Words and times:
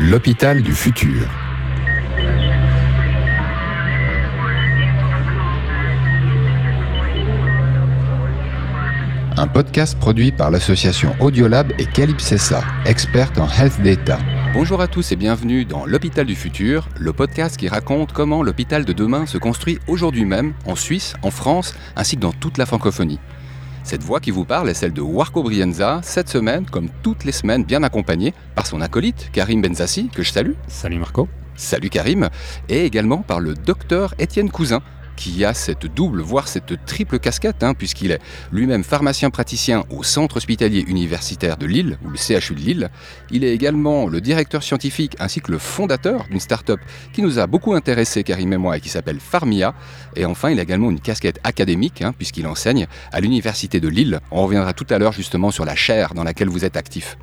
L'hôpital 0.00 0.60
du 0.60 0.72
futur. 0.72 1.28
Un 9.36 9.46
podcast 9.46 9.96
produit 9.96 10.32
par 10.32 10.50
l'association 10.50 11.14
Audiolab 11.20 11.72
et 11.78 11.86
Calypsessa, 11.86 12.64
experte 12.86 13.38
en 13.38 13.46
health 13.48 13.80
data. 13.82 14.18
Bonjour 14.52 14.80
à 14.80 14.88
tous 14.88 15.12
et 15.12 15.16
bienvenue 15.16 15.64
dans 15.64 15.86
L'Hôpital 15.86 16.26
du 16.26 16.34
Futur, 16.34 16.88
le 16.98 17.12
podcast 17.12 17.56
qui 17.56 17.68
raconte 17.68 18.12
comment 18.12 18.42
l'hôpital 18.42 18.84
de 18.84 18.92
demain 18.92 19.26
se 19.26 19.38
construit 19.38 19.78
aujourd'hui 19.86 20.24
même 20.24 20.54
en 20.66 20.74
Suisse, 20.74 21.14
en 21.22 21.30
France, 21.30 21.72
ainsi 21.94 22.16
que 22.16 22.22
dans 22.22 22.32
toute 22.32 22.58
la 22.58 22.66
francophonie. 22.66 23.20
Cette 23.84 24.02
voix 24.02 24.18
qui 24.18 24.30
vous 24.30 24.46
parle 24.46 24.70
est 24.70 24.74
celle 24.74 24.94
de 24.94 25.02
Warco 25.02 25.42
Brienza, 25.42 26.00
cette 26.02 26.30
semaine, 26.30 26.64
comme 26.64 26.88
toutes 27.02 27.24
les 27.24 27.32
semaines, 27.32 27.64
bien 27.64 27.82
accompagnée 27.82 28.32
par 28.54 28.66
son 28.66 28.80
acolyte 28.80 29.28
Karim 29.30 29.60
Benzassi, 29.60 30.08
que 30.08 30.22
je 30.22 30.32
salue. 30.32 30.52
Salut 30.68 30.98
Marco. 30.98 31.28
Salut 31.54 31.90
Karim. 31.90 32.30
Et 32.70 32.86
également 32.86 33.18
par 33.18 33.40
le 33.40 33.52
docteur 33.52 34.14
Étienne 34.18 34.50
Cousin, 34.50 34.80
qui 35.16 35.44
a 35.44 35.54
cette 35.54 35.86
double, 35.86 36.20
voire 36.20 36.48
cette 36.48 36.84
triple 36.86 37.18
casquette, 37.18 37.62
hein, 37.62 37.74
puisqu'il 37.74 38.10
est 38.10 38.20
lui-même 38.52 38.84
pharmacien 38.84 39.30
praticien 39.30 39.84
au 39.90 40.02
Centre 40.02 40.36
hospitalier 40.36 40.84
universitaire 40.86 41.56
de 41.56 41.66
Lille, 41.66 41.98
ou 42.04 42.10
le 42.10 42.16
CHU 42.16 42.54
de 42.54 42.60
Lille. 42.60 42.90
Il 43.30 43.44
est 43.44 43.54
également 43.54 44.06
le 44.06 44.20
directeur 44.20 44.62
scientifique 44.62 45.16
ainsi 45.18 45.40
que 45.40 45.52
le 45.52 45.58
fondateur 45.58 46.24
d'une 46.30 46.40
start-up 46.40 46.80
qui 47.12 47.22
nous 47.22 47.38
a 47.38 47.46
beaucoup 47.46 47.74
intéressé, 47.74 48.22
Karim 48.24 48.52
et 48.52 48.56
moi, 48.56 48.76
et 48.76 48.80
qui 48.80 48.88
s'appelle 48.88 49.20
Pharmia. 49.20 49.74
Et 50.16 50.24
enfin, 50.24 50.50
il 50.50 50.58
a 50.58 50.62
également 50.62 50.90
une 50.90 51.00
casquette 51.00 51.40
académique, 51.44 52.02
hein, 52.02 52.12
puisqu'il 52.16 52.46
enseigne 52.46 52.86
à 53.12 53.20
l'université 53.20 53.80
de 53.80 53.88
Lille. 53.88 54.20
On 54.30 54.42
reviendra 54.42 54.72
tout 54.72 54.86
à 54.90 54.98
l'heure 54.98 55.12
justement 55.12 55.50
sur 55.50 55.64
la 55.64 55.74
chaire 55.74 56.14
dans 56.14 56.24
laquelle 56.24 56.48
vous 56.48 56.64
êtes 56.64 56.76
actif. 56.76 57.16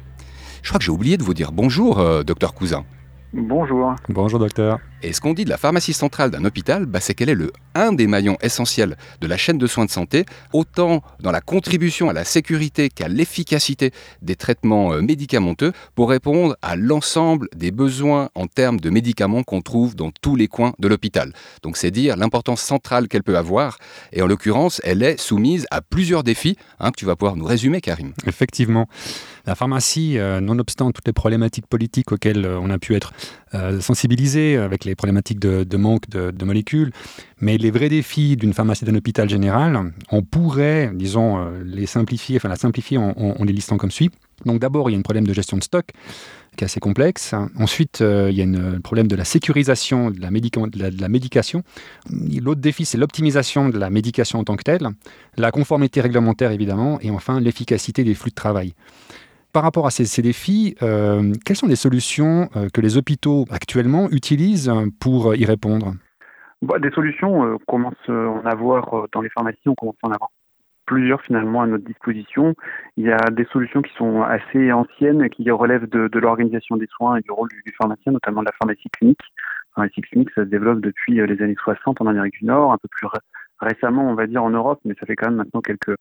Je 0.62 0.70
crois 0.70 0.80
que 0.80 0.86
j'ai 0.86 0.92
oublié 0.92 1.17
de 1.17 1.23
vous 1.23 1.34
dire 1.34 1.52
bonjour, 1.52 2.00
euh, 2.00 2.23
docteur 2.23 2.53
Cousin. 2.53 2.86
Bonjour. 3.34 3.95
Bonjour 4.09 4.39
docteur. 4.39 4.80
Et 5.03 5.13
ce 5.13 5.21
qu'on 5.21 5.33
dit 5.33 5.45
de 5.45 5.49
la 5.49 5.57
pharmacie 5.57 5.93
centrale 5.93 6.31
d'un 6.31 6.45
hôpital, 6.45 6.85
bah, 6.85 6.99
c'est 6.99 7.13
qu'elle 7.13 7.30
est 7.30 7.35
le 7.35 7.52
un 7.73 7.94
des 7.94 8.07
maillons 8.07 8.38
essentiels 8.41 8.97
de 9.21 9.27
la 9.27 9.38
chaîne 9.38 9.58
de 9.58 9.67
soins 9.67 9.85
de 9.85 9.91
santé, 9.91 10.25
autant 10.53 11.02
dans 11.21 11.31
la 11.31 11.41
contribution 11.41 12.09
à 12.09 12.13
la 12.13 12.23
sécurité 12.23 12.89
qu'à 12.89 13.08
l'efficacité 13.08 13.91
des 14.21 14.35
traitements 14.35 14.93
euh, 14.93 15.02
médicamenteux 15.02 15.71
pour 15.95 16.09
répondre 16.09 16.55
à 16.61 16.75
l'ensemble 16.75 17.47
des 17.55 17.71
besoins 17.71 18.30
en 18.35 18.47
termes 18.47 18.80
de 18.80 18.89
médicaments 18.89 19.43
qu'on 19.43 19.61
trouve 19.61 19.95
dans 19.95 20.11
tous 20.11 20.35
les 20.35 20.47
coins 20.47 20.73
de 20.80 20.88
l'hôpital. 20.88 21.33
Donc 21.63 21.77
c'est 21.77 21.91
dire 21.91 22.17
l'importance 22.17 22.61
centrale 22.61 23.08
qu'elle 23.08 23.23
peut 23.23 23.38
avoir. 23.38 23.77
Et 24.11 24.21
en 24.21 24.27
l'occurrence, 24.27 24.81
elle 24.83 25.03
est 25.03 25.19
soumise 25.19 25.65
à 25.71 25.81
plusieurs 25.81 26.23
défis 26.23 26.58
hein, 26.80 26.91
que 26.91 26.97
tu 26.97 27.05
vas 27.05 27.15
pouvoir 27.15 27.36
nous 27.36 27.45
résumer, 27.45 27.81
Karim. 27.81 28.13
Effectivement. 28.27 28.88
La 29.45 29.55
pharmacie, 29.55 30.19
euh, 30.19 30.39
nonobstant 30.39 30.91
toutes 30.91 31.08
les 31.08 31.13
problématiques 31.13 31.65
politiques 31.65 32.11
auxquelles 32.11 32.45
euh, 32.45 32.59
on 32.59 32.69
a 32.69 32.77
pu 32.77 32.95
être 32.95 33.11
euh, 33.53 33.80
sensibilisé 33.80 34.57
avec 34.57 34.85
les 34.85 34.95
problématiques 34.95 35.39
de, 35.39 35.77
manque 35.77 36.09
de, 36.09 36.45
molécules, 36.45 36.91
mais 37.39 37.58
les 37.58 37.71
vrais 37.71 37.89
défis 37.89 38.38
d'une 38.38 38.53
pharmacie 38.53 38.85
d'un 38.85 38.95
hôpital 38.95 39.30
général, 39.30 39.93
on 40.11 40.21
pourrait, 40.21 40.91
disons, 40.93 41.45
les 41.63 41.85
simplifier, 41.85 42.38
enfin 42.38 42.49
la 42.49 42.55
simplifier 42.55 42.97
en, 42.97 43.43
les 43.43 43.53
listant 43.53 43.77
comme 43.77 43.91
suit. 43.91 44.09
Donc 44.45 44.59
d'abord, 44.59 44.89
il 44.89 44.93
y 44.93 44.95
a 44.95 44.99
un 44.99 45.03
problème 45.03 45.27
de 45.27 45.33
gestion 45.33 45.58
de 45.58 45.63
stock 45.63 45.85
qui 46.58 46.63
est 46.63 46.66
assez 46.66 46.80
complexe. 46.80 47.33
Ensuite, 47.58 48.02
il 48.02 48.33
y 48.33 48.41
a 48.41 48.45
un 48.45 48.81
problème 48.81 49.08
de 49.08 49.16
la 49.16 49.25
sécurisation 49.25 50.11
de 50.11 50.19
la, 50.19 50.30
de 50.30 51.02
la 51.02 51.09
médication. 51.09 51.63
L'autre 52.09 52.61
défi, 52.61 52.86
c'est 52.86 52.97
l'optimisation 52.97 53.69
de 53.69 53.77
la 53.77 53.89
médication 53.89 54.39
en 54.39 54.43
tant 54.43 54.55
que 54.55 54.63
telle, 54.63 54.88
la 55.38 55.52
conformité 55.52 56.02
réglementaire 56.02 56.52
évidemment, 56.52 56.99
et 57.02 57.09
enfin 57.09 57.39
l'efficacité 57.39 58.03
des 58.03 58.15
flux 58.15 58.31
de 58.31 58.36
travail 58.36 58.73
par 59.53 59.63
rapport 59.63 59.85
à 59.85 59.91
ces, 59.91 60.21
défis, 60.21 60.75
euh, 60.81 61.33
quelles 61.45 61.55
sont 61.55 61.67
les 61.67 61.75
solutions 61.75 62.49
euh, 62.55 62.67
que 62.73 62.81
les 62.81 62.97
hôpitaux 62.97 63.45
actuellement 63.52 64.09
utilisent 64.09 64.71
pour 64.99 65.35
y 65.35 65.45
répondre? 65.45 65.93
Bah, 66.61 66.80
Des 66.80 66.91
solutions, 66.91 67.43
euh, 67.43 67.55
on 67.55 67.71
commence 67.71 67.95
à 68.08 68.11
en 68.11 68.45
avoir 68.45 69.08
dans 69.11 69.21
les 69.21 69.30
pharmacies, 69.30 69.67
on 69.67 69.75
commence 69.75 69.95
à 70.03 70.08
en 70.08 70.11
avoir 70.11 70.30
plusieurs 70.86 71.21
finalement 71.21 71.61
à 71.61 71.67
notre 71.67 71.86
disposition. 71.86 72.53
Il 72.98 73.05
y 73.05 73.11
a 73.11 73.30
des 73.31 73.45
solutions 73.45 73.81
qui 73.81 73.93
sont 73.95 74.23
assez 74.23 74.71
anciennes, 74.71 75.30
qui 75.30 75.49
relèvent 75.49 75.87
de, 75.87 76.09
l'organisation 76.20 76.76
des 76.76 76.87
soins 76.87 77.17
et 77.17 77.21
du 77.21 77.31
rôle 77.31 77.49
du, 77.49 77.73
pharmacien, 77.77 78.11
notamment 78.11 78.42
de 78.42 78.47
la 78.47 78.52
pharmacie 78.59 78.89
clinique. 78.97 79.21
La 79.21 79.83
pharmacie 79.83 80.02
clinique, 80.02 80.30
ça 80.36 80.43
se 80.43 80.49
développe 80.49 80.81
depuis 80.81 81.15
les 81.15 81.42
années 81.42 81.55
60 81.64 82.02
en 82.02 82.08
Amérique 82.08 82.33
du 82.39 82.45
Nord, 82.45 82.73
un 82.73 82.77
peu 82.77 82.89
plus 82.89 83.08
récemment, 83.61 84.09
on 84.09 84.15
va 84.15 84.27
dire, 84.27 84.43
en 84.43 84.49
Europe, 84.49 84.81
mais 84.83 84.95
ça 84.99 85.05
fait 85.05 85.15
quand 85.15 85.27
même 85.27 85.37
maintenant 85.37 85.61
quelques, 85.61 85.89
euh, 85.89 85.95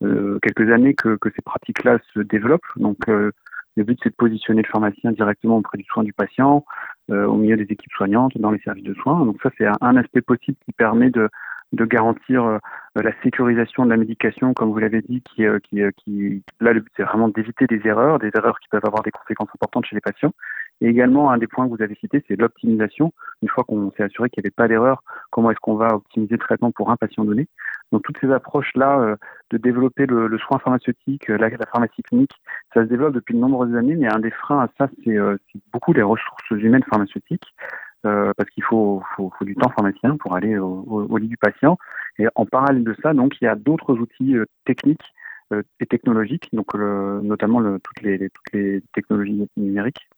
quelques 0.00 0.70
années 0.72 0.94
que, 0.94 1.16
que 1.16 1.28
ces 1.34 1.42
pratiques-là 1.42 1.98
se 2.14 2.20
développent. 2.20 2.62
Donc, 2.76 3.08
euh, 3.08 3.32
le 3.76 3.84
but, 3.84 3.98
c'est 4.02 4.10
de 4.10 4.14
positionner 4.14 4.62
le 4.62 4.68
pharmacien 4.68 5.12
directement 5.12 5.58
auprès 5.58 5.78
du 5.78 5.84
soin 5.84 6.02
du 6.02 6.12
patient, 6.12 6.64
euh, 7.10 7.26
au 7.26 7.36
milieu 7.36 7.56
des 7.56 7.64
équipes 7.64 7.92
soignantes, 7.92 8.36
dans 8.38 8.50
les 8.50 8.58
services 8.60 8.84
de 8.84 8.94
soins. 8.94 9.24
Donc 9.24 9.36
ça, 9.42 9.50
c'est 9.56 9.66
un 9.80 9.96
aspect 9.96 10.20
possible 10.20 10.56
qui 10.64 10.72
permet 10.72 11.10
de, 11.10 11.28
de 11.72 11.84
garantir 11.84 12.58
la 12.96 13.12
sécurisation 13.22 13.84
de 13.84 13.90
la 13.90 13.96
médication, 13.96 14.52
comme 14.54 14.70
vous 14.70 14.78
l'avez 14.78 15.02
dit, 15.02 15.22
qui, 15.22 15.44
qui, 15.64 15.80
qui 15.96 16.42
là, 16.60 16.72
le 16.72 16.80
but, 16.80 16.92
c'est 16.96 17.04
vraiment 17.04 17.28
d'éviter 17.28 17.66
des 17.66 17.80
erreurs, 17.84 18.18
des 18.18 18.30
erreurs 18.34 18.58
qui 18.58 18.68
peuvent 18.68 18.84
avoir 18.84 19.02
des 19.02 19.12
conséquences 19.12 19.50
importantes 19.54 19.86
chez 19.86 19.94
les 19.94 20.00
patients. 20.00 20.32
Et 20.80 20.86
également, 20.86 21.30
un 21.30 21.38
des 21.38 21.46
points 21.46 21.66
que 21.68 21.74
vous 21.74 21.82
avez 21.82 21.96
cité, 21.96 22.22
c'est 22.28 22.36
l'optimisation. 22.36 23.12
Une 23.42 23.48
fois 23.48 23.64
qu'on 23.64 23.90
s'est 23.92 24.04
assuré 24.04 24.30
qu'il 24.30 24.42
n'y 24.42 24.46
avait 24.46 24.54
pas 24.54 24.68
d'erreur, 24.68 25.02
comment 25.30 25.50
est-ce 25.50 25.58
qu'on 25.60 25.74
va 25.74 25.88
optimiser 25.94 26.34
le 26.34 26.38
traitement 26.38 26.70
pour 26.70 26.90
un 26.90 26.96
patient 26.96 27.24
donné 27.24 27.48
Donc 27.90 28.02
toutes 28.04 28.18
ces 28.20 28.30
approches-là 28.30 29.00
euh, 29.00 29.16
de 29.50 29.58
développer 29.58 30.06
le, 30.06 30.36
soin 30.38 30.58
pharmaceutique, 30.58 31.30
euh, 31.30 31.38
la, 31.38 31.50
pharmacie 31.66 32.02
clinique, 32.02 32.32
ça 32.72 32.84
se 32.84 32.88
développe 32.88 33.14
depuis 33.14 33.34
de 33.34 33.40
nombreuses 33.40 33.74
années, 33.74 33.96
mais 33.96 34.12
un 34.12 34.20
des 34.20 34.30
freins 34.30 34.60
à 34.60 34.68
ça, 34.78 34.88
c'est 35.04 35.16
euh, 35.16 35.36
beaucoup 35.72 35.92
les 35.92 36.02
ressources 36.02 36.50
humaines 36.50 36.84
pharmaceutiques. 36.88 37.54
parce 38.02 38.50
qu'il 38.50 38.62
faut, 38.62 39.02
faut, 39.16 39.32
faut, 39.36 39.44
du 39.44 39.56
temps 39.56 39.70
pharmacien 39.70 40.16
pour 40.16 40.36
aller 40.36 40.56
au, 40.58 40.84
au, 41.10 41.16
lit 41.18 41.28
du 41.28 41.36
patient. 41.36 41.76
Et 42.18 42.26
en 42.36 42.46
parallèle 42.46 42.84
de 42.84 42.94
ça, 43.02 43.12
donc, 43.12 43.34
il 43.40 43.44
y 43.44 43.48
a 43.48 43.56
d'autres 43.56 43.94
outils 43.94 44.36
techniques 44.64 45.12
et 45.52 45.86
technologiques, 45.86 46.48
donc 46.52 46.74
notamment 46.74 47.58
le, 47.58 47.80
toutes, 47.80 48.02
les, 48.02 48.30
toutes 48.30 48.52
les 48.52 48.82
technologies 48.94 49.48
numériques 49.56 50.08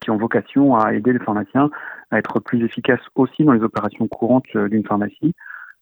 qui 0.00 0.10
ont 0.10 0.16
vocation 0.16 0.76
à 0.76 0.94
aider 0.94 1.12
les 1.12 1.18
pharmaciens 1.18 1.70
à 2.10 2.18
être 2.18 2.40
plus 2.40 2.64
efficaces 2.64 3.00
aussi 3.14 3.44
dans 3.44 3.52
les 3.52 3.62
opérations 3.62 4.06
courantes 4.08 4.46
euh, 4.56 4.68
d'une 4.68 4.84
pharmacie, 4.84 5.34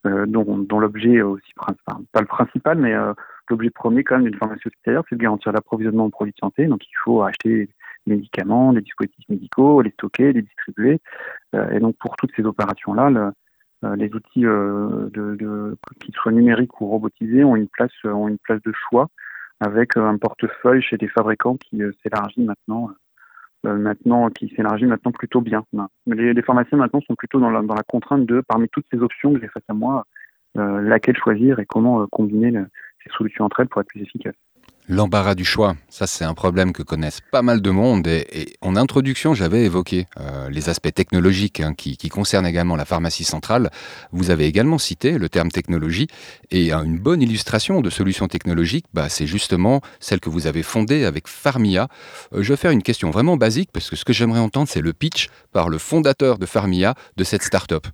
euh, 0.07 0.27
dont, 0.27 0.59
dont 0.59 0.81
l'objet 0.81 1.23
aussi 1.23 1.53
principal, 1.55 1.97
pas 2.13 2.21
le 2.21 2.27
principal, 2.27 2.79
mais 2.79 2.95
euh, 2.95 3.13
l'objet 3.49 3.71
premier 3.71 4.05
quand 4.05 4.17
même 4.17 4.25
d'une 4.25 4.39
pharmacie 4.39 4.67
hospitalière, 4.67 5.03
c'est 5.09 5.17
de 5.17 5.23
garantir 5.23 5.53
l'approvisionnement 5.53 6.07
de 6.07 6.11
produits 6.11 6.33
de 6.33 6.39
santé. 6.39 6.67
Donc 6.67 6.85
il 6.85 6.97
faut 7.05 7.23
acheter 7.23 7.69
des 8.07 8.15
médicaments, 8.17 8.73
des 8.73 8.81
dispositifs 8.81 9.29
médicaux, 9.29 9.83
les 9.83 9.91
stocker, 9.91 10.33
les 10.33 10.43
distribuer. 10.43 11.01
et 11.55 11.79
donc 11.79 11.97
pour 11.99 12.17
toutes 12.17 12.33
ces 12.35 12.45
opérations-là, 12.45 13.33
les 13.97 14.13
outils 14.15 14.43
de, 14.43 15.11
de, 15.13 15.77
qu'ils 16.01 16.15
soient 16.15 16.33
numériques 16.33 16.81
ou 16.81 16.89
robotisés, 16.89 17.45
ont 17.45 17.55
une 17.55 17.69
place, 17.69 17.93
ont 18.05 18.27
une 18.27 18.39
place 18.39 18.61
de 18.63 18.73
choix 18.73 19.09
avec 19.63 19.97
un 19.97 20.19
portefeuille 20.19 20.83
chez 20.83 20.97
des 20.97 21.09
fabricants 21.09 21.57
qui 21.57 21.81
s'élargit 22.03 22.43
maintenant 22.43 22.89
euh, 22.91 22.95
maintenant 23.65 24.29
qui 24.31 24.49
s'élargit 24.57 24.87
maintenant 24.87 25.13
plutôt 25.13 25.41
bien. 25.41 25.65
Les, 26.07 26.33
les, 26.33 26.43
pharmaciens 26.43 26.79
maintenant 26.79 27.01
sont 27.01 27.15
plutôt 27.15 27.41
dans 27.41 27.51
la, 27.51 27.63
dans 27.63 27.75
la 27.75 27.83
contrainte 27.83 28.27
de, 28.27 28.41
parmi 28.41 28.69
toutes 28.69 28.87
ces 28.93 28.99
options 28.99 29.33
que 29.33 29.41
j'ai 29.41 29.49
face 29.49 29.63
à 29.69 29.75
moi, 29.75 30.05
euh, 30.59 30.81
laquelle 30.83 31.17
choisir 31.17 31.59
et 31.61 31.67
comment 31.67 32.03
euh, 32.03 32.07
combiner 32.11 32.53
ces 33.03 33.11
solutions 33.17 33.45
entre 33.45 33.61
elles 33.61 33.69
pour 33.69 33.81
être 33.81 33.89
plus 33.89 34.03
efficace. 34.03 34.35
L'embarras 34.89 35.37
du 35.37 35.45
choix, 35.45 35.77
ça 35.89 36.09
c'est 36.09 36.25
un 36.25 36.35
problème 36.35 36.73
que 36.73 36.83
connaissent 36.83 37.21
pas 37.31 37.43
mal 37.43 37.63
de 37.63 37.71
monde 37.71 38.09
et, 38.09 38.57
en 38.63 38.75
introduction 38.75 39.33
j'avais 39.33 39.63
évoqué 39.63 40.09
euh, 40.19 40.51
les 40.51 40.69
aspects 40.69 40.93
technologiques 40.93 41.61
hein, 41.61 41.73
qui, 41.73 41.97
concernent 42.09 42.47
également 42.47 42.75
la 42.75 42.85
pharmacie 42.85 43.23
centrale. 43.23 43.71
Vous 44.11 44.31
avez 44.31 44.47
également 44.47 44.79
cité 44.79 45.19
le 45.19 45.29
terme 45.29 45.53
technologie 45.53 46.09
et 46.51 46.73
une 46.73 46.99
bonne 46.99 47.23
illustration 47.23 47.81
de 47.81 47.91
solutions 47.91 48.27
technologiques, 48.27 48.87
bah, 48.93 49.09
c'est 49.09 49.29
justement 49.29 49.83
celle 50.01 50.19
que 50.19 50.31
vous 50.31 50.49
avez 50.49 50.65
fondée 50.65 51.05
avec 51.05 51.29
Pharmia. 51.29 51.87
Euh, 52.35 52.43
je 52.43 52.53
vais 52.53 52.57
faire 52.57 52.73
une 52.73 52.83
question 52.83 53.11
vraiment 53.13 53.37
basique 53.37 53.71
parce 53.73 53.89
que 53.89 53.95
ce 53.95 54.05
que 54.05 54.13
j'aimerais 54.13 54.41
entendre 54.41 54.69
c'est 54.69 54.81
le 54.81 54.93
pitch 54.93 55.29
par 55.53 55.69
le 55.69 55.79
fondateur 55.79 56.39
de 56.39 56.47
Pharmia 56.47 56.97
de 57.17 57.23
cette 57.23 57.45
start-up. 57.45 57.87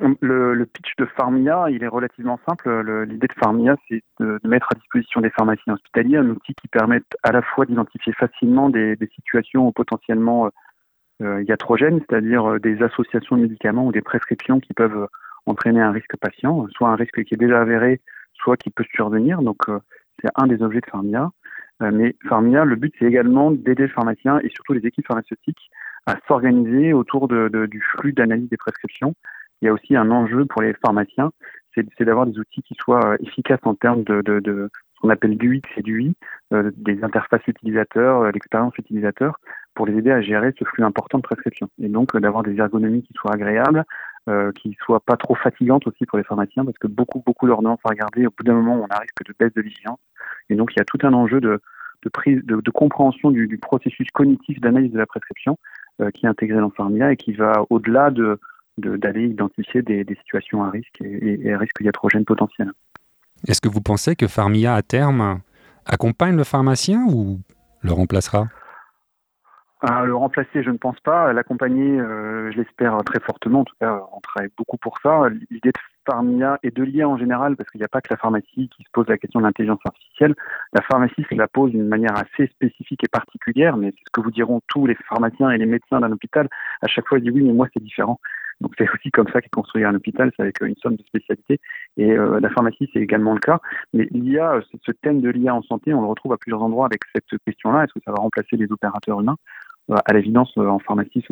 Le, 0.00 0.64
pitch 0.64 0.96
de 0.98 1.04
Pharmia, 1.04 1.66
il 1.70 1.82
est 1.84 1.88
relativement 1.88 2.40
simple. 2.48 3.04
L'idée 3.04 3.26
de 3.26 3.32
Pharmia, 3.38 3.76
c'est 3.88 4.02
de, 4.20 4.40
mettre 4.44 4.68
à 4.72 4.74
disposition 4.74 5.20
des 5.20 5.30
pharmaciens 5.30 5.74
hospitaliers 5.74 6.16
un 6.16 6.30
outil 6.30 6.54
qui 6.54 6.68
permette 6.68 7.06
à 7.22 7.30
la 7.30 7.42
fois 7.42 7.66
d'identifier 7.66 8.12
facilement 8.14 8.70
des, 8.70 8.96
situations 9.14 9.70
potentiellement 9.72 10.50
euh, 11.20 11.44
iatrogènes, 11.46 12.00
c'est-à-dire 12.00 12.54
euh, 12.54 12.58
des 12.58 12.82
associations 12.82 13.36
de 13.36 13.42
médicaments 13.42 13.86
ou 13.86 13.92
des 13.92 14.00
prescriptions 14.00 14.60
qui 14.60 14.72
peuvent 14.72 15.06
entraîner 15.46 15.80
un 15.80 15.92
risque 15.92 16.16
patient, 16.16 16.66
soit 16.70 16.88
un 16.88 16.96
risque 16.96 17.22
qui 17.24 17.34
est 17.34 17.36
déjà 17.36 17.60
avéré, 17.60 18.00
soit 18.34 18.56
qui 18.56 18.70
peut 18.70 18.84
survenir. 18.94 19.42
Donc, 19.42 19.68
euh, 19.68 19.78
c'est 20.20 20.30
un 20.36 20.46
des 20.46 20.62
objets 20.62 20.80
de 20.80 20.86
Pharmia. 20.90 21.30
mais 21.80 22.16
Pharmia, 22.28 22.64
le 22.64 22.76
but, 22.76 22.94
c'est 22.98 23.04
également 23.04 23.50
d'aider 23.50 23.84
le 23.84 23.88
pharmacien 23.88 24.40
et 24.40 24.48
surtout 24.48 24.72
les 24.72 24.86
équipes 24.86 25.06
pharmaceutiques 25.06 25.70
à 26.06 26.16
s'organiser 26.26 26.92
autour 26.92 27.28
du 27.28 27.80
flux 27.80 28.12
d'analyse 28.12 28.48
des 28.48 28.56
prescriptions 28.56 29.14
il 29.62 29.66
y 29.66 29.68
a 29.68 29.72
aussi 29.72 29.96
un 29.96 30.10
enjeu 30.10 30.44
pour 30.44 30.62
les 30.62 30.74
pharmaciens, 30.74 31.30
c'est 31.74 32.04
d'avoir 32.04 32.26
des 32.26 32.38
outils 32.38 32.62
qui 32.62 32.74
soient 32.74 33.12
euh, 33.12 33.16
efficaces 33.20 33.60
en 33.62 33.74
termes 33.74 34.02
de, 34.04 34.20
de, 34.20 34.40
de 34.40 34.68
ce 34.94 35.00
qu'on 35.00 35.08
appelle 35.08 35.38
du 35.38 35.56
X 35.56 35.68
et 35.78 35.82
du 35.82 36.02
I, 36.02 36.14
euh, 36.52 36.70
des 36.76 37.02
interfaces 37.02 37.46
utilisateurs, 37.46 38.22
euh, 38.22 38.30
l'expérience 38.30 38.76
utilisateur, 38.76 39.38
pour 39.74 39.86
les 39.86 39.96
aider 39.96 40.10
à 40.10 40.20
gérer 40.20 40.52
ce 40.58 40.64
flux 40.64 40.84
important 40.84 41.18
de 41.18 41.22
prescription. 41.22 41.68
Et 41.80 41.88
donc 41.88 42.14
d'avoir 42.16 42.42
des 42.42 42.56
ergonomies 42.56 43.02
qui 43.02 43.14
soient 43.14 43.32
agréables, 43.32 43.84
euh, 44.28 44.52
qui 44.52 44.76
soient 44.84 45.00
pas 45.00 45.16
trop 45.16 45.34
fatigantes 45.34 45.86
aussi 45.86 46.06
pour 46.06 46.18
les 46.18 46.24
pharmaciens, 46.24 46.64
parce 46.64 46.78
que 46.78 46.86
beaucoup, 46.86 47.22
beaucoup 47.24 47.46
d'ordonnances 47.46 47.80
à 47.84 47.88
regarder, 47.88 48.26
au 48.26 48.30
bout 48.30 48.44
d'un 48.44 48.54
moment, 48.54 48.74
on 48.74 48.94
a 48.94 48.98
risque 48.98 49.24
de 49.26 49.34
baisse 49.38 49.52
de 49.54 49.62
vigilance. 49.62 49.98
Et 50.48 50.54
donc 50.54 50.72
il 50.74 50.78
y 50.78 50.82
a 50.82 50.84
tout 50.84 50.98
un 51.02 51.12
enjeu 51.12 51.40
de, 51.40 51.60
prise, 52.12 52.40
de, 52.44 52.70
compréhension 52.70 53.30
du, 53.30 53.48
du, 53.48 53.58
processus 53.58 54.08
cognitif 54.12 54.60
d'analyse 54.60 54.92
de 54.92 54.98
la 54.98 55.06
prescription 55.06 55.58
euh, 56.00 56.10
qui 56.10 56.26
est 56.26 56.28
intégré 56.28 56.60
dans 56.60 56.70
Pharmia 56.70 57.12
et 57.12 57.16
qui 57.16 57.32
va 57.32 57.64
au-delà 57.70 58.10
de 58.10 58.38
d'aller 58.78 59.26
identifier 59.26 59.82
des, 59.82 60.04
des, 60.04 60.14
situations 60.16 60.64
à 60.64 60.70
risque 60.70 61.00
et, 61.02 61.46
et 61.46 61.52
à 61.52 61.58
risque 61.58 61.80
iatrogène 61.80 62.24
potentiel. 62.24 62.72
Est-ce 63.46 63.60
que 63.60 63.68
vous 63.68 63.80
pensez 63.80 64.16
que 64.16 64.26
Pharmia, 64.26 64.74
à 64.74 64.82
terme, 64.82 65.40
accompagne 65.84 66.36
le 66.36 66.44
pharmacien 66.44 67.04
ou 67.08 67.40
le 67.82 67.92
remplacera? 67.92 68.46
À 69.80 70.04
le 70.04 70.14
remplacer, 70.14 70.62
je 70.62 70.70
ne 70.70 70.76
pense 70.76 71.00
pas. 71.00 71.32
L'accompagner, 71.32 71.98
euh, 71.98 72.52
je 72.52 72.58
l'espère 72.58 72.96
très 73.04 73.18
fortement. 73.18 73.60
En 73.60 73.64
tout 73.64 73.74
cas, 73.80 74.00
on 74.12 74.20
travaille 74.20 74.50
beaucoup 74.56 74.76
pour 74.76 74.96
ça. 75.02 75.28
L'idée 75.50 75.72
de 75.72 75.80
Pharmia 76.08 76.60
et 76.62 76.70
de 76.70 76.84
l'IA 76.84 77.08
en 77.08 77.16
général, 77.16 77.56
parce 77.56 77.68
qu'il 77.68 77.80
n'y 77.80 77.84
a 77.84 77.88
pas 77.88 78.00
que 78.00 78.08
la 78.10 78.16
pharmacie 78.16 78.68
qui 78.68 78.84
se 78.84 78.88
pose 78.92 79.08
la 79.08 79.18
question 79.18 79.40
de 79.40 79.44
l'intelligence 79.44 79.80
artificielle. 79.84 80.36
La 80.72 80.82
pharmacie 80.82 81.26
se 81.28 81.34
la 81.34 81.48
pose 81.48 81.72
d'une 81.72 81.88
manière 81.88 82.16
assez 82.16 82.46
spécifique 82.46 83.02
et 83.02 83.08
particulière, 83.08 83.76
mais 83.76 83.90
c'est 83.90 84.04
ce 84.06 84.12
que 84.12 84.20
vous 84.20 84.30
diront 84.30 84.60
tous 84.68 84.86
les 84.86 84.94
pharmaciens 85.08 85.50
et 85.50 85.58
les 85.58 85.66
médecins 85.66 85.98
d'un 85.98 86.12
hôpital. 86.12 86.48
À 86.80 86.86
chaque 86.86 87.08
fois, 87.08 87.18
ils 87.18 87.22
disent 87.22 87.32
oui, 87.32 87.42
mais 87.42 87.52
moi, 87.52 87.66
c'est 87.74 87.82
différent. 87.82 88.20
Donc 88.62 88.72
c'est 88.78 88.88
aussi 88.94 89.10
comme 89.10 89.28
ça 89.32 89.42
qu'est 89.42 89.50
construit 89.50 89.84
un 89.84 89.94
hôpital, 89.94 90.32
c'est 90.36 90.42
avec 90.42 90.60
une 90.60 90.76
somme 90.76 90.96
de 90.96 91.02
spécialités. 91.02 91.60
Et 91.96 92.12
euh, 92.12 92.40
la 92.40 92.48
pharmacie, 92.48 92.88
c'est 92.92 93.00
également 93.00 93.34
le 93.34 93.40
cas. 93.40 93.58
Mais 93.92 94.08
l'IA, 94.12 94.60
ce 94.86 94.92
thème 94.92 95.20
de 95.20 95.28
l'IA 95.28 95.54
en 95.54 95.62
santé, 95.62 95.92
on 95.92 96.00
le 96.00 96.06
retrouve 96.06 96.32
à 96.32 96.38
plusieurs 96.38 96.62
endroits 96.62 96.86
avec 96.86 97.00
cette 97.14 97.38
question-là. 97.44 97.84
Est-ce 97.84 97.92
que 97.92 98.00
ça 98.04 98.12
va 98.12 98.18
remplacer 98.18 98.56
les 98.56 98.70
opérateurs 98.70 99.20
humains? 99.20 99.36
Euh, 99.90 99.96
À 100.06 100.12
l'évidence, 100.14 100.56
euh, 100.58 100.66
en 100.66 100.78
pharmacie, 100.78 101.24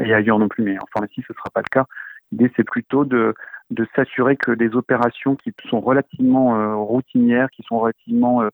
et 0.00 0.14
ailleurs 0.14 0.38
non 0.38 0.48
plus, 0.48 0.64
mais 0.64 0.76
en 0.78 0.86
pharmacie, 0.92 1.22
ce 1.26 1.32
ne 1.32 1.36
sera 1.36 1.50
pas 1.52 1.60
le 1.60 1.70
cas. 1.70 1.86
L'idée, 2.32 2.50
c'est 2.56 2.64
plutôt 2.64 3.04
de, 3.04 3.34
de 3.70 3.86
s'assurer 3.94 4.36
que 4.36 4.52
des 4.52 4.74
opérations 4.74 5.36
qui 5.36 5.52
sont 5.68 5.80
relativement 5.80 6.84
routinières, 6.84 7.50
qui 7.50 7.62
sont 7.62 7.78
relativement 7.78 8.42
euh, 8.42 8.48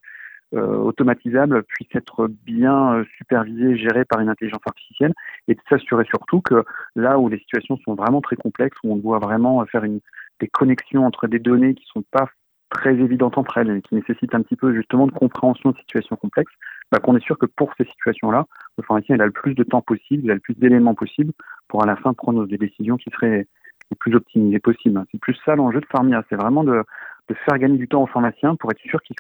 automatisables 0.55 1.65
puissent 1.65 1.95
être 1.95 2.29
bien 2.45 2.95
euh, 2.95 3.05
supervisées, 3.17 3.77
gérées 3.77 4.05
par 4.05 4.21
une 4.21 4.29
intelligence 4.29 4.63
artificielle, 4.67 5.13
et 5.49 5.55
de 5.55 5.61
s'assurer 5.69 6.05
surtout 6.05 6.41
que 6.41 6.65
là 6.95 7.19
où 7.19 7.29
les 7.29 7.39
situations 7.39 7.79
sont 7.85 7.95
vraiment 7.95 8.21
très 8.21 8.37
complexes, 8.37 8.79
où 8.85 8.93
on 8.93 8.97
doit 8.97 9.19
vraiment 9.19 9.65
faire 9.67 9.85
une, 9.85 10.01
des 10.41 10.49
connexions 10.49 11.05
entre 11.05 11.27
des 11.27 11.39
données 11.39 11.75
qui 11.75 11.85
sont 11.87 12.05
pas 12.11 12.29
très 12.71 12.95
évidentes 12.95 13.39
entre 13.39 13.59
elles 13.59 13.71
et 13.71 13.83
qui 13.83 13.95
nécessitent 13.95 14.35
un 14.35 14.43
petit 14.43 14.57
peu 14.57 14.75
justement 14.75 15.07
de 15.07 15.13
compréhension 15.13 15.71
de 15.71 15.77
situations 15.79 16.17
complexes, 16.17 16.53
bah, 16.91 16.99
qu'on 16.99 17.17
est 17.17 17.25
sûr 17.25 17.39
que 17.39 17.47
pour 17.47 17.73
ces 17.79 17.85
situations-là, 17.85 18.47
le 18.77 18.85
pharmacien 18.85 19.17
il 19.17 19.23
a 19.23 19.27
le 19.27 19.33
plus 19.33 19.55
de 19.55 19.63
temps 19.63 19.83
possible, 19.83 20.25
il 20.25 20.31
a 20.31 20.35
le 20.35 20.41
plus 20.41 20.55
d'éléments 20.55 20.95
possibles 20.95 21.33
pour 21.69 21.83
à 21.83 21.87
la 21.87 21.97
fin 21.97 22.13
prendre 22.13 22.47
des 22.47 22.59
décisions 22.59 22.97
qui 22.97 23.11
seraient 23.11 23.47
les 23.91 23.97
plus 23.99 24.15
optimisées 24.15 24.59
possibles. 24.59 25.05
C'est 25.13 25.21
plus 25.21 25.39
ça 25.45 25.55
l'enjeu 25.55 25.81
de 25.81 25.87
Pharmia, 25.87 26.25
c'est 26.29 26.37
vraiment 26.37 26.65
de, 26.65 26.83
de 27.29 27.35
faire 27.45 27.59
gagner 27.59 27.79
du 27.79 27.89
temps 27.89 28.03
aux 28.03 28.07
pharmaciens 28.07 28.57
pour 28.57 28.71
être 28.71 28.81
sûr 28.81 29.01
qu'ils 29.03 29.17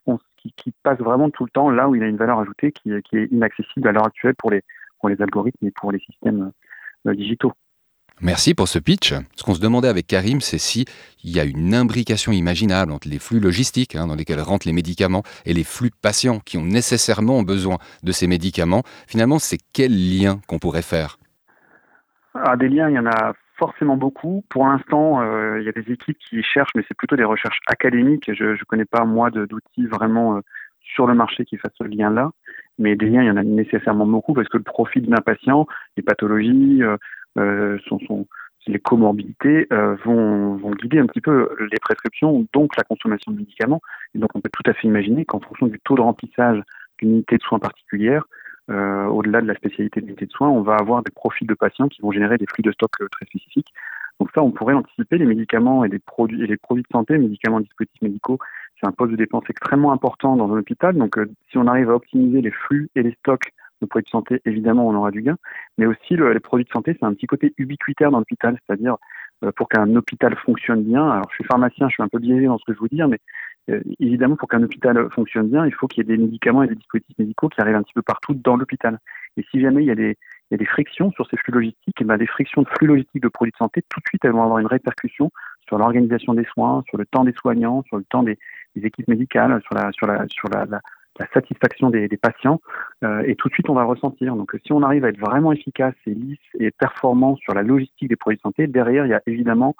qu 0.56 0.73
passent 0.82 0.99
vraiment 0.99 1.31
tout 1.31 1.44
le 1.44 1.50
temps 1.50 1.70
là 1.70 1.88
où 1.88 1.94
il 1.94 2.03
a 2.03 2.06
une 2.06 2.17
valeur 2.17 2.38
ajoutée 2.38 2.73
qui, 2.73 2.91
qui 3.03 3.17
est 3.17 3.26
inaccessible 3.32 3.88
à 3.88 3.93
l'heure 3.93 4.06
actuelle 4.06 4.35
pour 4.37 4.50
les, 4.50 4.62
pour 5.00 5.08
les 5.08 5.20
algorithmes 5.20 5.67
et 5.67 5.73
pour 5.73 5.93
les 5.93 5.99
systèmes 6.00 6.53
euh, 7.06 7.14
digitaux. 7.14 7.53
Merci 8.23 8.55
pour 8.55 8.67
ce 8.67 8.79
pitch. 8.79 9.12
Ce 9.37 9.43
qu'on 9.43 9.55
se 9.55 9.61
demandait 9.61 9.88
avec 9.88 10.06
Karim, 10.06 10.41
c'est 10.41 10.58
si 10.58 10.87
il 11.23 11.37
y 11.37 11.38
a 11.38 11.44
une 11.44 11.75
imbrication 11.75 12.32
imaginable 12.32 12.91
entre 12.93 13.08
les 13.08 13.19
flux 13.19 13.41
logistiques 13.41 13.94
hein, 13.94 14.06
dans 14.06 14.14
lesquels 14.14 14.41
rentrent 14.41 14.67
les 14.67 14.73
médicaments 14.73 15.23
et 15.44 15.52
les 15.52 15.64
flux 15.64 15.91
de 15.91 15.97
patients 16.00 16.41
qui 16.41 16.56
ont 16.56 16.64
nécessairement 16.64 17.43
besoin 17.43 17.76
de 18.02 18.12
ces 18.12 18.26
médicaments. 18.26 18.85
Finalement, 19.06 19.38
c'est 19.38 19.59
quel 19.75 19.93
lien 19.93 20.41
qu'on 20.47 20.59
pourrait 20.59 20.81
faire? 20.81 21.19
Ah, 22.44 22.56
Des 22.56 22.69
liens, 22.69 22.88
il 22.88 22.94
y 22.94 22.99
en 22.99 23.06
a 23.06 23.35
forcément 23.56 23.97
beaucoup. 23.97 24.44
Pour 24.49 24.67
l'instant, 24.67 25.21
euh, 25.23 25.61
il 25.61 25.67
y 25.67 25.69
a 25.69 25.73
des 25.73 25.93
équipes 25.93 26.19
qui 26.19 26.43
cherchent, 26.43 26.75
mais 26.75 26.85
c'est 26.87 26.97
plutôt 26.97 27.17
des 27.17 27.25
recherches 27.25 27.61
académiques. 27.67 28.31
Je 28.33 28.44
ne 28.44 28.65
connais 28.69 28.85
pas, 28.85 29.05
moi, 29.05 29.31
d'outils 29.31 29.87
vraiment 29.87 30.37
euh, 30.37 30.41
sur 30.81 31.06
le 31.06 31.15
marché 31.15 31.44
qui 31.44 31.56
fassent 31.56 31.73
ce 31.79 31.85
lien-là. 31.85 32.31
Mais 32.79 32.97
des 32.97 33.06
liens, 33.06 33.23
il 33.23 33.27
y 33.27 33.31
en 33.31 33.37
a 33.37 33.43
nécessairement 33.43 34.06
beaucoup 34.06 34.35
parce 34.35 34.49
que 34.49 34.59
le 34.59 34.62
profil 34.62 35.06
d'un 35.09 35.23
patient, 35.23 35.67
les 35.97 36.03
pathologies, 36.03 36.83
euh, 36.83 36.97
euh 37.38 37.79
sont, 37.88 38.27
les 38.67 38.81
comorbidités 38.81 39.67
euh, 39.73 39.97
vont, 40.05 40.56
vont 40.56 40.73
guider 40.73 40.99
un 40.99 41.06
petit 41.06 41.21
peu 41.21 41.49
les 41.71 41.79
prescriptions, 41.79 42.47
donc 42.53 42.77
la 42.77 42.83
consommation 42.83 43.33
de 43.33 43.38
médicaments. 43.38 43.81
Et 44.15 44.19
donc, 44.19 44.31
on 44.35 44.41
peut 44.41 44.50
tout 44.53 44.69
à 44.69 44.75
fait 44.75 44.88
imaginer 44.88 45.25
qu'en 45.25 45.41
fonction 45.41 45.67
du 45.67 45.79
taux 45.81 45.94
de 45.94 46.00
remplissage 46.00 46.61
d'une 46.99 47.12
unité 47.12 47.37
de 47.37 47.43
soins 47.43 47.59
particulière, 47.59 48.25
euh, 48.68 49.06
au-delà 49.06 49.40
de 49.40 49.46
la 49.46 49.54
spécialité 49.54 50.00
de 50.00 50.06
l'unité 50.06 50.26
de 50.26 50.32
soins, 50.32 50.48
on 50.48 50.62
va 50.62 50.74
avoir 50.74 51.02
des 51.02 51.12
profils 51.12 51.46
de 51.46 51.54
patients 51.54 51.88
qui 51.88 52.02
vont 52.02 52.10
générer 52.10 52.36
des 52.36 52.46
flux 52.46 52.62
de 52.62 52.72
stock 52.72 52.90
euh, 53.00 53.08
très 53.10 53.26
spécifiques. 53.26 53.72
Donc 54.18 54.30
ça, 54.34 54.42
on 54.42 54.50
pourrait 54.50 54.74
anticiper 54.74 55.18
les 55.18 55.26
médicaments 55.26 55.84
et 55.84 55.88
les 55.88 55.98
produits 55.98 56.42
et 56.42 56.46
les 56.46 56.56
produits 56.56 56.82
de 56.82 56.88
santé, 56.90 57.16
médicaments, 57.18 57.60
dispositifs 57.60 58.02
médicaux. 58.02 58.38
C'est 58.80 58.86
un 58.86 58.92
poste 58.92 59.12
de 59.12 59.16
dépense 59.16 59.44
extrêmement 59.48 59.92
important 59.92 60.36
dans 60.36 60.52
un 60.52 60.58
hôpital. 60.58 60.96
Donc, 60.96 61.16
euh, 61.18 61.26
si 61.50 61.58
on 61.58 61.66
arrive 61.66 61.90
à 61.90 61.94
optimiser 61.94 62.40
les 62.40 62.50
flux 62.50 62.90
et 62.96 63.02
les 63.02 63.12
stocks 63.20 63.52
de 63.82 63.86
produits 63.86 64.06
de 64.06 64.10
santé, 64.10 64.40
évidemment, 64.46 64.88
on 64.88 64.94
aura 64.94 65.10
du 65.10 65.22
gain. 65.22 65.36
Mais 65.78 65.86
aussi, 65.86 66.16
le, 66.16 66.32
les 66.32 66.40
produits 66.40 66.64
de 66.64 66.70
santé, 66.70 66.96
c'est 66.98 67.06
un 67.06 67.14
petit 67.14 67.26
côté 67.26 67.54
ubiquitaire 67.58 68.10
dans 68.10 68.18
l'hôpital, 68.18 68.58
c'est-à-dire 68.66 68.96
pour 69.56 69.68
qu'un 69.68 69.94
hôpital 69.94 70.34
fonctionne 70.34 70.82
bien. 70.82 71.10
Alors, 71.10 71.26
je 71.28 71.34
suis 71.34 71.44
pharmacien, 71.44 71.90
je 71.90 71.92
suis 71.92 72.02
un 72.02 72.08
peu 72.08 72.18
biaisé 72.18 72.46
dans 72.46 72.56
ce 72.56 72.64
que 72.64 72.72
je 72.72 72.78
vous 72.78 72.88
dis, 72.88 73.02
mais 73.02 73.18
euh, 73.18 73.18
évidemment, 74.00 74.36
pour 74.36 74.48
qu'un 74.48 74.62
hôpital 74.62 75.08
fonctionne 75.10 75.48
bien, 75.48 75.66
il 75.66 75.74
faut 75.74 75.86
qu'il 75.86 76.06
y 76.06 76.12
ait 76.12 76.16
des 76.16 76.22
médicaments 76.22 76.62
et 76.62 76.68
des 76.68 76.74
dispositifs 76.74 77.18
médicaux 77.18 77.48
qui 77.48 77.60
arrivent 77.60 77.76
un 77.76 77.82
petit 77.82 77.94
peu 77.94 78.02
partout 78.02 78.34
dans 78.34 78.56
l'hôpital. 78.56 78.98
Et 79.36 79.44
si 79.50 79.60
jamais 79.60 79.82
il 79.82 79.86
y 79.86 79.90
a 79.90 79.94
des, 79.94 80.16
il 80.50 80.52
y 80.52 80.54
a 80.54 80.58
des 80.58 80.66
frictions 80.66 81.10
sur 81.12 81.28
ces 81.28 81.36
flux 81.36 81.52
logistiques, 81.52 82.00
et 82.00 82.04
ben 82.04 82.16
des 82.16 82.26
frictions 82.26 82.62
de 82.62 82.68
flux 82.68 82.86
logistiques 82.86 83.22
de 83.22 83.28
produits 83.28 83.52
de 83.52 83.56
santé, 83.56 83.82
tout 83.88 84.00
de 84.00 84.06
suite, 84.08 84.24
elles 84.24 84.32
vont 84.32 84.42
avoir 84.42 84.58
une 84.58 84.66
répercussion 84.66 85.30
sur 85.66 85.78
l'organisation 85.78 86.34
des 86.34 86.44
soins, 86.44 86.84
sur 86.88 86.98
le 86.98 87.06
temps 87.06 87.24
des 87.24 87.32
soignants, 87.32 87.82
sur 87.88 87.96
le 87.96 88.04
temps 88.04 88.22
des, 88.22 88.38
équipes 88.76 89.08
médicales, 89.08 89.60
sur 89.62 89.74
la, 89.74 89.90
sur 89.92 90.06
la, 90.06 90.26
sur 90.28 90.48
la, 90.50 90.66
la 91.18 91.26
satisfaction 91.32 91.90
des, 91.90 92.08
des 92.08 92.16
patients. 92.16 92.60
Euh, 93.04 93.22
et 93.26 93.34
tout 93.34 93.48
de 93.48 93.54
suite, 93.54 93.68
on 93.70 93.74
va 93.74 93.84
ressentir. 93.84 94.36
Donc, 94.36 94.54
si 94.64 94.72
on 94.72 94.82
arrive 94.82 95.04
à 95.04 95.08
être 95.08 95.18
vraiment 95.18 95.52
efficace 95.52 95.94
et 96.06 96.14
lisse 96.14 96.38
et 96.58 96.70
performant 96.70 97.36
sur 97.36 97.54
la 97.54 97.62
logistique 97.62 98.08
des 98.08 98.16
produits 98.16 98.36
de 98.36 98.42
santé, 98.42 98.66
derrière, 98.66 99.06
il 99.06 99.10
y 99.10 99.14
a 99.14 99.22
évidemment 99.26 99.74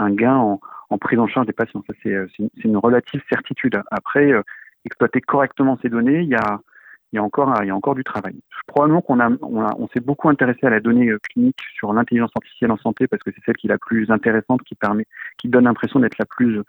un 0.00 0.10
gain 0.10 0.36
en, 0.36 0.98
prise 0.98 1.18
en 1.18 1.26
charge 1.26 1.46
des 1.46 1.52
patients. 1.52 1.82
Ça, 1.86 1.94
c'est, 2.02 2.12
euh, 2.12 2.26
une, 2.64 2.76
relative 2.76 3.22
certitude. 3.28 3.80
Après, 3.90 4.32
euh, 4.32 4.42
exploiter 4.84 5.20
correctement 5.20 5.78
ces 5.82 5.88
données, 5.88 6.20
il 6.20 6.28
y 6.28 6.34
a, 6.34 7.22
encore, 7.22 7.94
du 7.94 8.04
travail. 8.04 8.40
Probablement 8.66 9.02
qu'on 9.02 9.88
s'est 9.92 10.00
beaucoup 10.00 10.28
intéressé 10.28 10.66
à 10.66 10.70
la 10.70 10.80
donnée 10.80 11.08
euh, 11.08 11.18
clinique 11.30 11.60
sur 11.74 11.92
l'intelligence 11.92 12.30
artificielle 12.34 12.72
en 12.72 12.78
santé 12.78 13.06
parce 13.06 13.22
que 13.22 13.30
c'est 13.34 13.42
celle 13.44 13.56
qui 13.56 13.66
est 13.66 13.70
la 13.70 13.78
plus 13.78 14.10
intéressante, 14.10 14.62
qui 14.62 15.48
donne 15.48 15.64
l'impression 15.64 16.00
d'être 16.00 16.18
la 16.18 16.24
plus, 16.24 16.62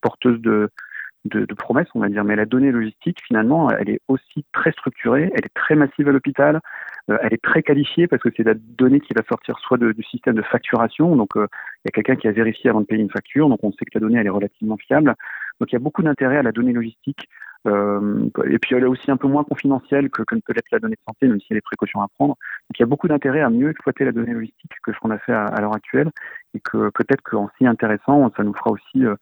porteuse 0.00 0.40
de, 0.40 0.70
promesses, 1.56 1.88
on 1.94 2.00
va 2.00 2.08
dire. 2.08 2.24
Mais 2.24 2.36
la 2.36 2.46
donnée 2.46 2.70
logistique, 2.70 3.18
finalement, 3.26 3.70
elle 3.70 3.90
est 3.90 4.00
aussi 4.08 4.44
très 4.52 4.72
structurée, 4.72 5.30
elle 5.34 5.44
est 5.44 5.54
très 5.54 5.74
massive 5.74 6.08
à 6.08 6.12
l'hôpital, 6.12 6.60
elle 7.08 7.32
est 7.32 7.42
très 7.42 7.62
qualifiée 7.62 8.06
parce 8.06 8.22
que 8.22 8.28
c'est 8.36 8.42
la 8.42 8.54
donnée 8.54 9.00
qui 9.00 9.14
va 9.14 9.22
sortir 9.28 9.58
soit 9.60 9.78
du 9.78 10.02
système 10.02 10.34
de 10.34 10.42
facturation, 10.42 11.16
donc 11.16 11.36
euh, 11.36 11.46
il 11.84 11.88
y 11.88 11.88
a 11.88 11.92
quelqu'un 11.92 12.16
qui 12.16 12.28
a 12.28 12.32
vérifié 12.32 12.70
avant 12.70 12.80
de 12.80 12.86
payer 12.86 13.02
une 13.02 13.10
facture, 13.10 13.48
donc 13.48 13.60
on 13.62 13.72
sait 13.72 13.84
que 13.84 13.90
la 13.94 14.00
donnée 14.00 14.18
elle 14.18 14.26
est 14.26 14.30
relativement 14.30 14.76
fiable. 14.76 15.14
Donc 15.60 15.72
il 15.72 15.74
y 15.74 15.76
a 15.76 15.80
beaucoup 15.80 16.02
d'intérêt 16.02 16.36
à 16.36 16.42
la 16.42 16.52
donnée 16.52 16.72
logistique. 16.72 17.28
Euh, 17.66 18.28
et 18.48 18.58
puis 18.58 18.76
elle 18.76 18.84
est 18.84 18.86
aussi 18.86 19.10
un 19.10 19.16
peu 19.16 19.26
moins 19.26 19.42
confidentielle 19.42 20.10
que, 20.10 20.22
que 20.22 20.36
peut 20.36 20.52
être 20.56 20.70
la 20.70 20.78
donnée 20.78 20.94
de 20.94 21.02
santé, 21.04 21.26
même 21.26 21.40
s'il 21.40 21.50
y 21.50 21.54
a 21.54 21.56
des 21.56 21.62
précautions 21.62 22.00
à 22.00 22.08
prendre. 22.08 22.34
Donc 22.34 22.78
il 22.78 22.80
y 22.80 22.84
a 22.84 22.86
beaucoup 22.86 23.08
d'intérêt 23.08 23.40
à 23.40 23.50
mieux 23.50 23.70
exploiter 23.70 24.04
la 24.04 24.12
donnée 24.12 24.32
logistique 24.32 24.70
que 24.82 24.92
ce 24.92 24.98
qu'on 25.00 25.10
a 25.10 25.18
fait 25.18 25.32
à, 25.32 25.60
l'heure 25.60 25.74
actuelle, 25.74 26.10
et 26.54 26.60
que 26.60 26.90
peut-être 26.90 27.22
qu'en 27.22 27.50
s'y 27.58 27.66
intéressant, 27.66 28.30
ça 28.36 28.44
nous 28.44 28.54
fera 28.54 28.70
aussi 28.70 29.04
euh, 29.04 29.16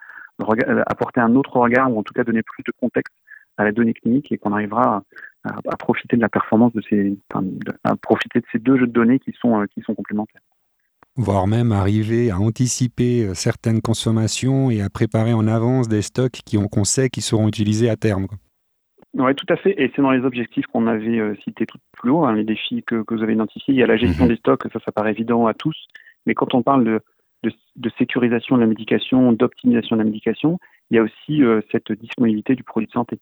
apporter 0.87 1.21
un 1.21 1.35
autre 1.35 1.57
regard 1.57 1.91
ou 1.91 1.99
en 1.99 2.03
tout 2.03 2.13
cas 2.13 2.25
donner 2.25 2.43
plus 2.43 2.63
de 2.63 2.73
contexte 2.79 3.15
à 3.57 3.65
la 3.65 3.73
donnée 3.73 3.95
clinique 3.95 4.31
et 4.33 4.39
qu'on 4.39 4.53
arrivera 4.53 5.03
à, 5.47 5.77
profiter 5.77 6.17
de 6.17 6.23
la 6.23 6.29
performance 6.29 6.73
de 6.73 6.83
ces, 6.89 7.17
enfin, 7.31 7.47
à 7.85 7.97
profiter 7.97 8.41
de 8.41 8.47
ces 8.53 8.59
deux 8.59 8.79
jeux 8.79 8.87
de 8.87 8.93
données 8.93 9.19
qui 9.19 9.33
sont, 9.41 9.61
euh, 9.61 9.67
qui 9.73 9.81
sont 9.83 9.95
complémentaires. 9.95 10.41
Voire 11.17 11.47
même 11.47 11.73
arriver 11.73 12.31
à 12.31 12.39
anticiper 12.39 13.25
euh, 13.25 13.35
certaines 13.35 13.81
consommations 13.81 14.71
et 14.71 14.83
à 14.83 14.91
préparer 14.91 15.33
en 15.33 15.47
avance 15.47 15.89
des 15.89 16.03
stocks 16.03 16.41
qui 16.45 16.59
qu'on 16.71 16.85
sait 16.85 17.09
qui 17.09 17.23
seront 17.23 17.49
utilisés 17.49 17.89
à 17.89 17.97
terme. 17.97 18.27
Oui, 19.15 19.35
tout 19.35 19.47
à 19.49 19.57
fait. 19.57 19.75
Et 19.83 19.91
c'est 19.97 20.03
dans 20.03 20.11
les 20.11 20.25
objectifs 20.25 20.67
qu'on 20.67 20.87
avait 20.87 21.19
euh, 21.19 21.35
cités 21.43 21.65
tout 21.65 21.79
plus 21.93 22.11
haut, 22.11 22.27
hein, 22.27 22.35
les 22.35 22.45
défis 22.45 22.83
que, 22.87 23.03
que, 23.03 23.15
vous 23.15 23.23
avez 23.23 23.33
identifiés. 23.33 23.73
Il 23.73 23.79
y 23.79 23.83
a 23.83 23.87
la 23.87 23.97
gestion 23.97 24.27
mmh. 24.27 24.29
des 24.29 24.37
stocks, 24.37 24.65
ça, 24.71 24.79
ça 24.85 24.93
paraît 24.93 25.13
évident 25.13 25.47
à 25.47 25.55
tous. 25.55 25.77
Mais 26.27 26.35
quand 26.35 26.55
on 26.55 26.63
parle 26.63 26.85
de 26.85 27.01
de, 27.43 27.53
de, 27.77 27.91
sécurisation 27.99 28.57
de 28.57 28.63
la 28.63 28.67
médication, 28.67 29.33
d'optimisation 29.33 29.97
de 29.97 30.01
la 30.01 30.07
médication, 30.07 30.59
il 30.91 30.97
y 30.97 30.99
a 30.99 31.03
aussi 31.03 31.43
euh, 31.43 31.61
cette 31.73 31.93
disponibilité 31.93 32.55
du 32.55 32.65
produit 32.65 32.87
de 32.87 32.93
santé. 32.93 33.19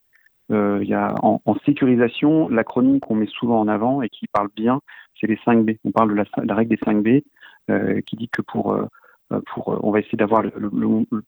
Euh, 0.53 0.85
y 0.85 0.93
a 0.93 1.15
en, 1.23 1.41
en 1.45 1.55
sécurisation, 1.65 2.49
l'acronyme 2.49 3.01
qu'on 3.01 3.15
met 3.15 3.27
souvent 3.27 3.61
en 3.61 3.69
avant 3.69 4.03
et 4.03 4.09
qui 4.09 4.27
parle 4.27 4.49
bien, 4.55 4.81
c'est 5.19 5.27
les 5.27 5.39
5 5.45 5.65
B. 5.65 5.73
On 5.85 5.91
parle 5.91 6.11
de 6.11 6.25
la, 6.45 6.55
règle 6.55 6.77
des 6.77 6.81
5 6.85 7.03
B 7.03 7.23
euh, 7.71 8.01
qui 8.03 8.17
dit 8.17 8.29
que 8.29 8.43
pour, 8.43 8.73
euh, 8.73 8.87
pour 9.47 9.81
on 9.83 9.91
va 9.91 10.01
essayer 10.01 10.19
d'avoir 10.19 10.43
le, 10.43 10.53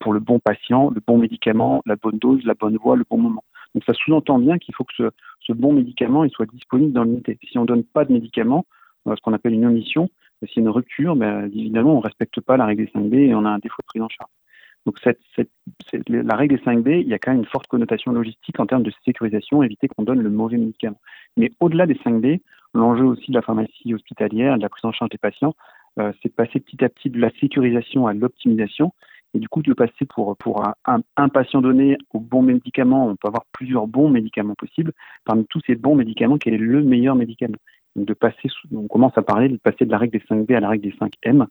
pour 0.00 0.12
le 0.12 0.20
bon 0.20 0.38
patient, 0.38 0.90
le 0.90 1.00
bon 1.06 1.18
médicament, 1.18 1.82
la 1.86 1.96
bonne 1.96 2.18
dose, 2.18 2.44
la 2.44 2.54
bonne 2.54 2.76
voie, 2.76 2.96
le 2.96 3.04
bon 3.08 3.18
moment. 3.18 3.44
Donc 3.74 3.84
ça 3.84 3.94
sous-entend 3.94 4.38
bien 4.38 4.58
qu'il 4.58 4.74
faut 4.74 4.84
que 4.84 5.10
ce, 5.40 5.52
bon 5.52 5.72
médicament 5.72 6.28
soit 6.28 6.46
disponible 6.46 6.92
dans 6.92 7.04
l'unité. 7.04 7.38
Si 7.50 7.58
on 7.58 7.64
donne 7.64 7.84
pas 7.84 8.04
de 8.04 8.12
médicament, 8.12 8.66
ce 9.06 9.20
qu'on 9.22 9.32
appelle 9.32 9.54
une 9.54 9.66
omission, 9.66 10.10
a 10.42 10.46
une 10.56 10.68
rupture, 10.68 11.16
ben, 11.16 11.46
évidemment, 11.46 11.94
on 11.94 11.98
ne 11.98 12.02
respecte 12.02 12.40
pas 12.40 12.56
la 12.56 12.66
règle 12.66 12.84
des 12.84 12.90
5B 12.90 13.14
et 13.14 13.34
on 13.34 13.44
a 13.44 13.50
un 13.50 13.58
défaut 13.58 13.80
de 13.80 13.86
prise 13.86 14.02
en 14.02 14.08
charge. 14.08 14.30
Donc 14.86 15.00
la 16.08 16.36
règle 16.36 16.56
des 16.56 16.62
5B, 16.62 17.00
il 17.00 17.08
y 17.08 17.14
a 17.14 17.18
quand 17.18 17.32
même 17.32 17.40
une 17.40 17.46
forte 17.46 17.66
connotation 17.66 18.12
logistique 18.12 18.60
en 18.60 18.66
termes 18.66 18.84
de 18.84 18.92
sécurisation, 19.04 19.62
éviter 19.62 19.88
qu'on 19.88 20.04
donne 20.04 20.20
le 20.20 20.30
mauvais 20.30 20.56
médicament. 20.56 21.00
Mais 21.36 21.50
au-delà 21.58 21.86
des 21.86 21.96
5B, 21.96 22.40
l'enjeu 22.72 23.04
aussi 23.04 23.32
de 23.32 23.36
la 23.36 23.42
pharmacie 23.42 23.92
hospitalière, 23.92 24.56
de 24.56 24.62
la 24.62 24.68
prise 24.68 24.84
en 24.84 24.92
charge 24.92 25.10
des 25.10 25.18
patients, 25.18 25.54
euh, 25.98 26.12
c'est 26.22 26.28
de 26.28 26.34
passer 26.34 26.60
petit 26.60 26.84
à 26.84 26.88
petit 26.88 27.10
de 27.10 27.18
la 27.18 27.30
sécurisation 27.40 28.06
à 28.06 28.14
l'optimisation 28.14 28.92
et 29.34 29.38
du 29.40 29.48
coup 29.48 29.62
de 29.62 29.72
passer 29.72 30.04
pour, 30.08 30.36
un, 30.84 31.28
patient 31.28 31.60
donné 31.60 31.98
au 32.14 32.20
bon 32.20 32.42
médicament. 32.42 33.08
On 33.08 33.16
peut 33.16 33.28
avoir 33.28 33.44
plusieurs 33.52 33.86
bons 33.88 34.08
médicaments 34.08 34.54
possibles. 34.54 34.92
Parmi 35.24 35.44
tous 35.46 35.60
ces 35.66 35.74
bons 35.74 35.96
médicaments, 35.96 36.38
quel 36.38 36.54
est 36.54 36.58
le 36.58 36.82
meilleur 36.82 37.16
médicament? 37.16 37.56
De 37.96 38.14
passer, 38.14 38.48
on 38.74 38.88
commence 38.88 39.16
à 39.16 39.22
parler 39.22 39.48
de 39.48 39.56
passer 39.56 39.84
de 39.84 39.90
la 39.90 39.98
règle 39.98 40.18
des 40.18 40.24
5B 40.24 40.54
à 40.54 40.60
la 40.60 40.68
règle 40.68 40.84
des 40.84 40.96
5M, 40.96 41.46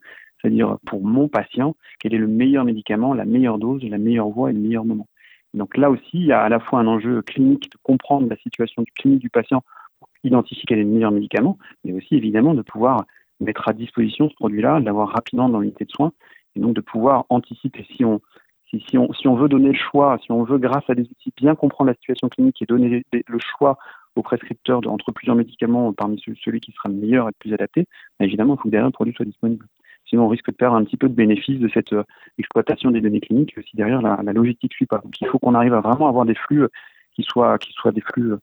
c'est-à-dire 0.46 0.78
pour 0.86 1.04
mon 1.04 1.28
patient, 1.28 1.76
quel 2.00 2.14
est 2.14 2.20
le 2.20 2.28
meilleur 2.28 2.66
médicament, 2.66 3.16
la 3.16 3.26
meilleure 3.26 3.58
dose, 3.58 3.84
la 3.84 3.98
meilleure 3.98 4.30
voie 4.30 4.52
et 4.52 4.54
le 4.54 4.60
meilleur 4.60 4.86
moment. 4.86 5.08
Donc 5.56 5.76
là 5.76 5.90
aussi, 5.90 6.04
il 6.14 6.26
y 6.26 6.32
a 6.32 6.42
à 6.42 6.50
la 6.50 6.60
fois 6.60 6.80
un 6.80 6.88
enjeu 6.88 7.24
clinique 7.24 7.72
de 7.72 7.78
comprendre 7.82 8.30
la 8.30 8.36
situation 8.38 8.84
clinique 8.96 9.22
du 9.22 9.32
patient 9.32 9.64
pour 9.98 10.10
identifier 10.24 10.64
quel 10.68 10.80
est 10.80 10.84
le 10.84 10.90
meilleur 10.90 11.12
médicament, 11.12 11.58
mais 11.84 11.94
aussi 11.94 12.16
évidemment 12.16 12.54
de 12.54 12.62
pouvoir 12.62 13.06
mettre 13.40 13.68
à 13.68 13.74
disposition 13.74 14.30
ce 14.30 14.36
produit-là, 14.36 14.80
de 14.80 14.86
l'avoir 14.86 15.10
rapidement 15.10 15.50
dans 15.50 15.62
l'unité 15.62 15.86
de 15.86 15.92
soins, 15.92 16.12
et 16.56 16.60
donc 16.60 16.76
de 16.76 16.82
pouvoir 16.82 17.26
anticiper 17.30 17.84
si 17.96 18.06
on, 18.06 18.22
si, 18.70 18.98
on, 19.00 19.12
si 19.14 19.28
on 19.28 19.36
veut 19.36 19.50
donner 19.50 19.70
le 19.70 19.80
choix, 19.92 20.20
si 20.24 20.32
on 20.32 20.44
veut, 20.44 20.60
grâce 20.60 20.88
à 20.90 20.94
des 20.94 21.04
outils, 21.04 21.34
bien 21.36 21.56
comprendre 21.56 21.90
la 21.90 21.96
situation 21.96 22.30
clinique 22.30 22.62
et 22.62 22.66
donner 22.66 23.04
le 23.12 23.40
choix 23.40 23.80
au 24.16 24.22
prescripteur 24.22 24.82
entre 24.86 25.12
plusieurs 25.12 25.36
médicaments 25.36 25.92
parmi 25.92 26.22
celui 26.44 26.60
qui 26.60 26.72
sera 26.72 26.90
le 26.90 26.96
meilleur 26.96 27.26
et 27.28 27.32
le 27.32 27.36
plus 27.40 27.54
adapté, 27.54 27.88
bah, 28.20 28.26
évidemment, 28.26 28.54
il 28.54 28.58
faut 28.58 28.64
que 28.66 28.70
derrière 28.70 28.88
le 28.88 28.92
produit 28.92 29.14
soit 29.16 29.26
disponible. 29.26 29.66
Sinon, 30.08 30.26
on 30.26 30.28
risque 30.28 30.50
de 30.50 30.56
perdre 30.56 30.76
un 30.76 30.84
petit 30.84 30.98
peu 30.98 31.10
de 31.10 31.14
bénéfice 31.14 31.60
de 31.60 31.70
cette 31.70 31.94
euh, 31.94 32.04
exploitation 32.38 32.92
des 32.92 33.02
données 33.02 33.22
cliniques 33.22 33.56
si 33.68 33.76
derrière 33.76 34.02
la, 34.02 34.34
logistique 34.34 34.72
ne 34.72 34.76
suit 34.76 34.86
pas. 34.86 35.00
Donc, 35.00 35.20
il 35.20 35.28
faut 35.28 35.40
qu'on 35.40 35.56
arrive 35.56 35.74
à 35.74 35.82
vraiment 35.82 36.08
avoir 36.08 36.26
des 36.26 36.36
flux 36.36 36.64
euh, 36.64 36.68
qui 37.16 37.24
soient, 37.24 37.58
qui 37.58 37.72
soient 37.74 37.92
des 37.92 38.02
flux 38.02 38.34
euh, 38.34 38.38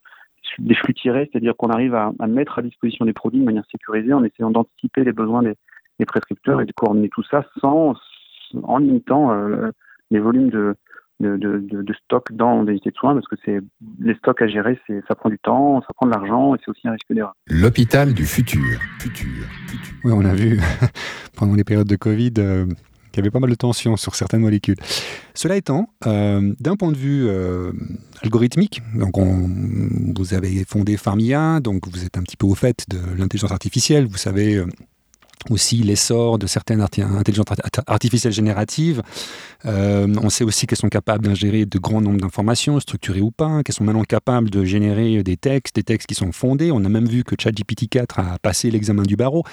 des 0.59 0.75
flux 0.75 0.93
tirés, 0.93 1.31
c'est-à-dire 1.31 1.57
qu'on 1.57 1.71
arrive 1.71 1.95
à, 1.95 2.13
mettre 2.27 2.59
à 2.59 2.63
disposition 2.63 3.05
des 3.05 3.13
produits 3.13 3.41
de 3.41 3.45
manière 3.45 3.65
sécurisée 3.71 4.13
en 4.13 4.25
essayant 4.25 4.51
d'anticiper 4.51 5.05
les 5.05 5.13
besoins 5.13 5.43
des, 5.43 5.55
prescripteurs 6.05 6.61
et 6.61 6.67
de 6.67 6.73
coordonner 6.73 7.09
tout 7.09 7.23
ça 7.23 7.45
sans 7.61 7.95
en 8.65 8.79
limitant 8.79 9.31
les 10.11 10.19
volumes 10.19 10.51
de, 10.51 10.75
de, 11.23 11.37
de, 11.37 11.83
de, 11.83 11.95
stock 12.05 12.33
dans 12.33 12.63
les 12.63 12.73
unités 12.73 12.91
de 12.91 12.97
soins 12.97 13.15
parce 13.15 13.27
que 13.27 13.37
c'est 13.45 13.61
les 14.01 14.15
stocks 14.17 14.43
à 14.43 14.49
gérer, 14.49 14.79
c'est 14.87 15.03
ça 15.09 15.15
prend 15.15 15.29
du 15.29 15.39
temps, 15.39 15.81
ça 15.83 15.93
prend 15.95 16.07
de 16.07 16.13
l'argent 16.13 16.55
et 16.55 16.59
c'est 16.65 16.71
aussi 16.71 16.87
un 16.89 16.93
risque 16.93 17.11
d'erreur. 17.11 17.35
L'hôpital 17.47 18.13
du 18.13 18.27
futur. 18.27 18.81
futur. 18.99 19.45
Oui, 20.05 20.13
on 20.15 20.25
a 20.25 20.35
vu 20.35 20.59
pendant 21.37 21.55
les 21.55 21.65
périodes 21.65 21.89
de 21.89 21.97
Covid 21.97 22.33
euh, 22.39 22.67
qu'il 23.13 23.19
y 23.19 23.21
avait 23.21 23.31
pas 23.31 23.39
mal 23.39 23.51
de 23.51 23.55
tensions 23.55 23.97
sur 23.97 24.15
certaines 24.15 24.41
molécules. 24.41 24.77
Cela 25.35 25.57
étant, 25.57 25.89
euh, 26.07 26.55
d'un 26.59 26.77
point 26.77 26.91
de 26.91 26.97
vue 26.97 27.27
euh, 27.29 27.73
algorithmique, 28.23 28.83
donc 28.95 29.19
on, 29.19 29.49
vous 30.17 30.35
avez 30.35 30.65
fondé 30.65 30.97
Pharmia, 30.97 31.61
donc 31.61 31.87
vous 31.89 32.05
êtes 32.05 32.17
un 32.17 32.23
petit 32.23 32.37
peu 32.37 32.47
au 32.47 32.55
fait 32.55 32.85
de 32.89 32.99
l'intelligence 33.17 33.53
artificielle, 33.53 34.07
vous 34.07 34.17
savez 34.17 34.57
euh, 34.57 34.67
aussi 35.51 35.77
l'essor 35.77 36.39
de 36.39 36.47
certaines 36.47 36.81
intelligences 36.81 37.47
artificielles 37.87 38.33
génératives. 38.33 39.03
Euh, 39.65 40.07
on 40.23 40.31
sait 40.31 40.45
aussi 40.45 40.67
qu'elles 40.67 40.79
sont 40.79 40.89
capables 40.89 41.25
d'ingérer 41.25 41.67
de 41.67 41.79
grands 41.79 42.01
nombres 42.01 42.21
d'informations, 42.21 42.81
structurées 42.81 43.21
ou 43.21 43.31
pas, 43.31 43.63
qu'elles 43.63 43.75
sont 43.75 43.85
maintenant 43.85 44.05
capables 44.05 44.51
de 44.51 44.65
générer 44.65 45.23
des 45.23 45.37
textes, 45.37 45.77
des 45.77 45.83
textes 45.83 46.09
qui 46.09 46.15
sont 46.15 46.33
fondés. 46.33 46.71
On 46.73 46.85
a 46.85 46.89
même 46.89 47.07
vu 47.07 47.25
que 47.25 47.35
ChatGPT 47.39 47.89
4 47.89 48.19
a 48.19 48.39
passé 48.39 48.71
l'examen 48.71 49.03
du 49.03 49.17
barreau. 49.17 49.45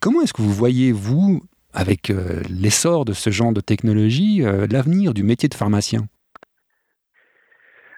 Comment 0.00 0.22
est-ce 0.22 0.32
que 0.32 0.42
vous 0.42 0.52
voyez, 0.52 0.92
vous, 0.92 1.42
avec 1.72 2.10
euh, 2.10 2.42
l'essor 2.48 3.04
de 3.04 3.12
ce 3.12 3.30
genre 3.30 3.52
de 3.52 3.60
technologie, 3.60 4.42
euh, 4.42 4.66
l'avenir 4.70 5.14
du 5.14 5.22
métier 5.22 5.48
de 5.48 5.54
pharmacien? 5.54 6.06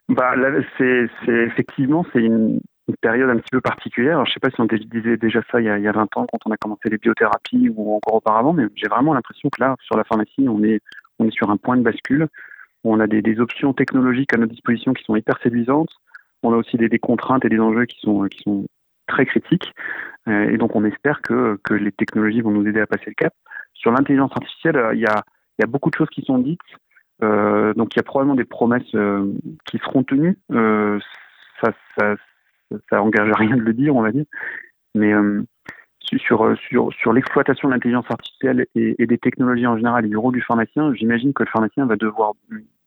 Bah, 0.09 0.35
c'est, 0.77 1.09
effectivement 1.29 2.05
c'est 2.13 2.19
une, 2.19 2.61
une 2.91 2.97
période 2.97 3.31
un 3.31 3.37
petit 3.37 3.51
peu 3.53 3.61
particulière. 3.61 4.25
je 4.25 4.31
ne 4.31 4.35
sais 4.35 4.41
pas 4.41 4.51
si 4.51 4.61
on 4.61 4.67
disait 4.67 5.17
déjà 5.17 5.41
ça 5.51 5.61
il 5.61 5.67
y, 5.67 5.69
a, 5.69 5.79
il 5.79 5.85
y, 5.85 5.89
a, 5.89 5.93
20 5.93 6.03
ans 6.17 6.27
quand 6.31 6.39
on 6.47 6.51
a 6.51 6.57
commencé 6.57 6.89
les 6.89 6.99
biothérapies 6.99 7.71
ou 7.75 7.95
encore 7.95 8.17
auparavant, 8.17 8.53
mais 8.53 8.65
j'ai 8.75 8.89
vraiment 8.89 9.15
l'impression 9.15 9.49
que 9.49 9.63
là, 9.63 9.77
sur 9.81 9.97
la 9.97 10.05
pharmacie, 10.05 10.49
on 10.49 10.63
est, 10.63 10.81
on 11.19 11.27
est 11.27 11.31
sur 11.31 11.51
un 11.51 11.57
point 11.57 11.77
de 11.77 11.83
bascule. 11.83 12.29
On 12.83 12.99
a 12.99 13.07
des, 13.07 13.41
options 13.41 13.73
technologiques 13.75 14.33
à 14.35 14.39
notre 14.39 14.53
disposition 14.53 14.93
qui 14.95 15.05
sont 15.05 15.15
hyper 15.15 15.39
séduisantes. 15.43 15.91
On 16.43 16.53
a 16.53 16.57
aussi 16.57 16.77
des, 16.79 16.99
contraintes 16.99 17.45
et 17.45 17.51
des 17.51 17.61
enjeux 17.61 17.85
qui 17.85 18.01
sont, 18.01 18.25
qui 18.25 18.43
sont 18.43 18.67
très 19.07 19.27
critiques. 19.27 19.73
Euh, 20.29 20.49
et 20.51 20.57
donc, 20.57 20.75
on 20.75 20.85
espère 20.85 21.21
que, 21.21 21.59
que 21.63 21.75
les 21.75 21.93
technologies 21.93 22.41
vont 22.41 22.51
nous 22.51 22.67
aider 22.67 22.81
à 22.81 22.87
passer 22.87 23.05
le 23.09 23.15
cap. 23.15 23.35
Sur 23.75 23.93
l'intelligence 23.93 24.33
artificielle, 24.33 24.77
euh, 24.77 24.95
il 24.95 25.01
y, 25.01 25.07
a, 25.07 25.23
il 25.59 25.63
y 25.63 25.65
a 25.65 25.67
beaucoup 25.67 25.91
de 25.91 25.95
choses 25.95 26.09
qui 26.09 26.23
sont 26.23 26.39
dites. 26.39 26.61
Euh, 27.23 27.75
donc, 27.75 27.95
il 27.95 27.99
y 27.99 28.01
a 28.01 28.03
probablement 28.03 28.35
des 28.35 28.45
promesses 28.45 28.97
qui 29.67 29.79
seront 29.79 30.03
tenues. 30.03 30.39
Euh, 30.53 30.99
ça, 31.63 31.73
ça, 31.99 32.17
ça 32.89 33.03
engage 33.03 33.31
rien 33.33 33.57
de 33.57 33.63
le 33.63 33.73
dire, 33.73 33.97
on 33.97 34.03
va 34.03 34.13
dire. 34.13 34.25
Mais 34.95 35.13
euh, 35.13 35.43
sur, 36.19 36.57
sur, 36.93 37.13
l'exploitation 37.13 37.69
de 37.69 37.75
l'intelligence 37.75 38.11
artificielle 38.11 38.67
et, 38.75 39.07
des 39.07 39.19
technologies 39.19 39.67
en 39.67 39.77
général 39.77 40.05
et 40.05 40.09
du 40.09 40.17
rôle 40.17 40.35
du 40.35 40.43
pharmacien, 40.43 40.93
j'imagine 40.95 41.33
que 41.33 41.45
le 41.45 41.49
pharmacien 41.49 41.87
va 41.87 41.97
devoir 41.97 42.33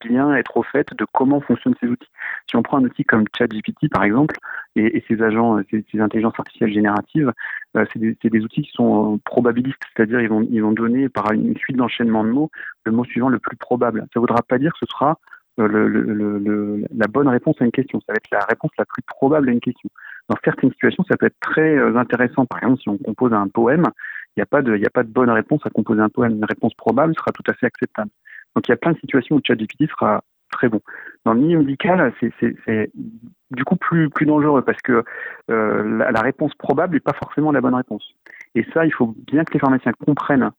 bien 0.04 0.36
être 0.36 0.58
au 0.58 0.64
fait 0.64 0.94
de 0.94 1.06
comment 1.14 1.40
fonctionnent 1.40 1.76
ces 1.80 1.88
outils. 1.88 2.10
Si 2.50 2.58
on 2.58 2.64
prend 2.64 2.78
un 2.78 2.84
outil 2.84 3.06
comme 3.06 3.24
ChatGPT, 3.38 3.90
par 3.90 4.04
exemple, 4.04 4.36
et, 4.76 4.98
et 4.98 5.06
ses 5.08 5.22
agents, 5.22 5.60
ces, 5.72 5.86
ces, 5.90 6.02
intelligences 6.02 6.38
artificielles 6.38 6.74
génératives, 6.74 7.32
euh, 7.78 7.86
c'est 7.94 8.00
des, 8.00 8.18
des, 8.22 8.40
outils 8.42 8.64
qui 8.64 8.72
sont 8.72 9.20
probabilistes, 9.24 9.82
c'est-à-dire 9.96 10.20
ils 10.20 10.30
vont, 10.30 10.46
ils 10.52 10.62
vont 10.62 10.74
donner 10.74 11.08
par 11.08 11.32
une 11.32 11.56
suite 11.56 11.78
d'enchaînements 11.78 12.26
de 12.26 12.30
mots 12.30 12.52
le 12.86 12.92
mot 12.92 13.06
suivant 13.06 13.30
le 13.30 13.40
plus 13.40 13.56
probable. 13.56 14.02
Ça 14.14 14.20
ne 14.20 14.22
voudra 14.22 14.42
pas 14.42 14.58
dire 14.58 14.74
que 14.74 14.86
ce 14.86 14.92
sera 14.92 15.20
le, 15.58 15.88
le, 15.88 16.38
le, 16.40 16.86
la 16.96 17.08
bonne 17.08 17.28
réponse 17.28 17.56
à 17.62 17.66
une 17.66 17.72
question. 17.72 18.00
Ça 18.02 18.14
va 18.14 18.18
être 18.18 18.32
la 18.32 18.46
réponse 18.46 18.72
la 18.78 18.86
plus 18.86 19.04
probable 19.04 19.50
à 19.50 19.52
une 19.52 19.60
question. 19.60 19.90
Dans 20.30 20.38
certaines 20.44 20.72
situations, 20.72 21.04
ça 21.10 21.18
peut 21.18 21.28
être 21.28 21.40
très 21.40 21.76
euh, 21.78 21.96
intéressant. 21.98 22.46
Par 22.46 22.60
exemple, 22.60 22.82
si 22.82 22.90
on 22.90 22.98
compose 22.98 23.34
un 23.34 23.48
poème, 23.48 23.84
il 24.36 24.40
n'y 24.40 24.44
a, 24.44 24.46
pas 24.46 24.62
de, 24.62 24.76
a 24.76 24.90
pas 24.90 25.04
de 25.04 25.12
bonne 25.12 25.30
réponse 25.30 25.62
à 25.66 25.70
composer 25.70 26.02
un 26.02 26.10
poème. 26.10 26.34
Une 26.34 26.46
réponse 26.46 26.74
probable 26.74 27.14
sera 27.16 27.32
tout 27.32 27.44
à 27.50 27.54
fait 27.54 27.68
acceptable. 27.68 28.10
Donc 28.56 28.68
il 28.68 28.72
y 28.72 28.74
a 28.74 28.78
plein 28.78 28.94
de 28.94 29.00
situations 29.00 29.36
où 29.36 29.42
ChatGPT 29.46 29.90
sera 29.90 30.24
très 30.52 30.70
bon. 30.70 30.82
Dans 31.26 31.34
le 31.34 31.42
milieu 31.42 31.60
médical, 31.60 32.14
c'est 32.20 32.92
du 33.52 33.64
coup 33.64 33.76
plus, 33.76 34.10
plus 34.10 34.26
dangereux 34.26 34.62
parce 34.62 34.82
que 34.82 35.04
euh, 35.52 35.98
la, 36.12 36.22
réponse 36.22 36.54
probable 36.56 36.96
n'est 36.96 37.00
pas 37.00 37.14
forcément 37.14 37.52
la 37.52 37.62
bonne 37.62 37.76
réponse. 37.76 38.04
Et 38.56 38.66
ça, 38.74 38.86
il 38.86 38.94
faut 38.94 39.14
bien 39.28 39.44
que 39.44 39.54
les 39.54 39.60
pharmaciens 39.60 39.94
comprennent 40.06 40.44
euh, 40.44 40.50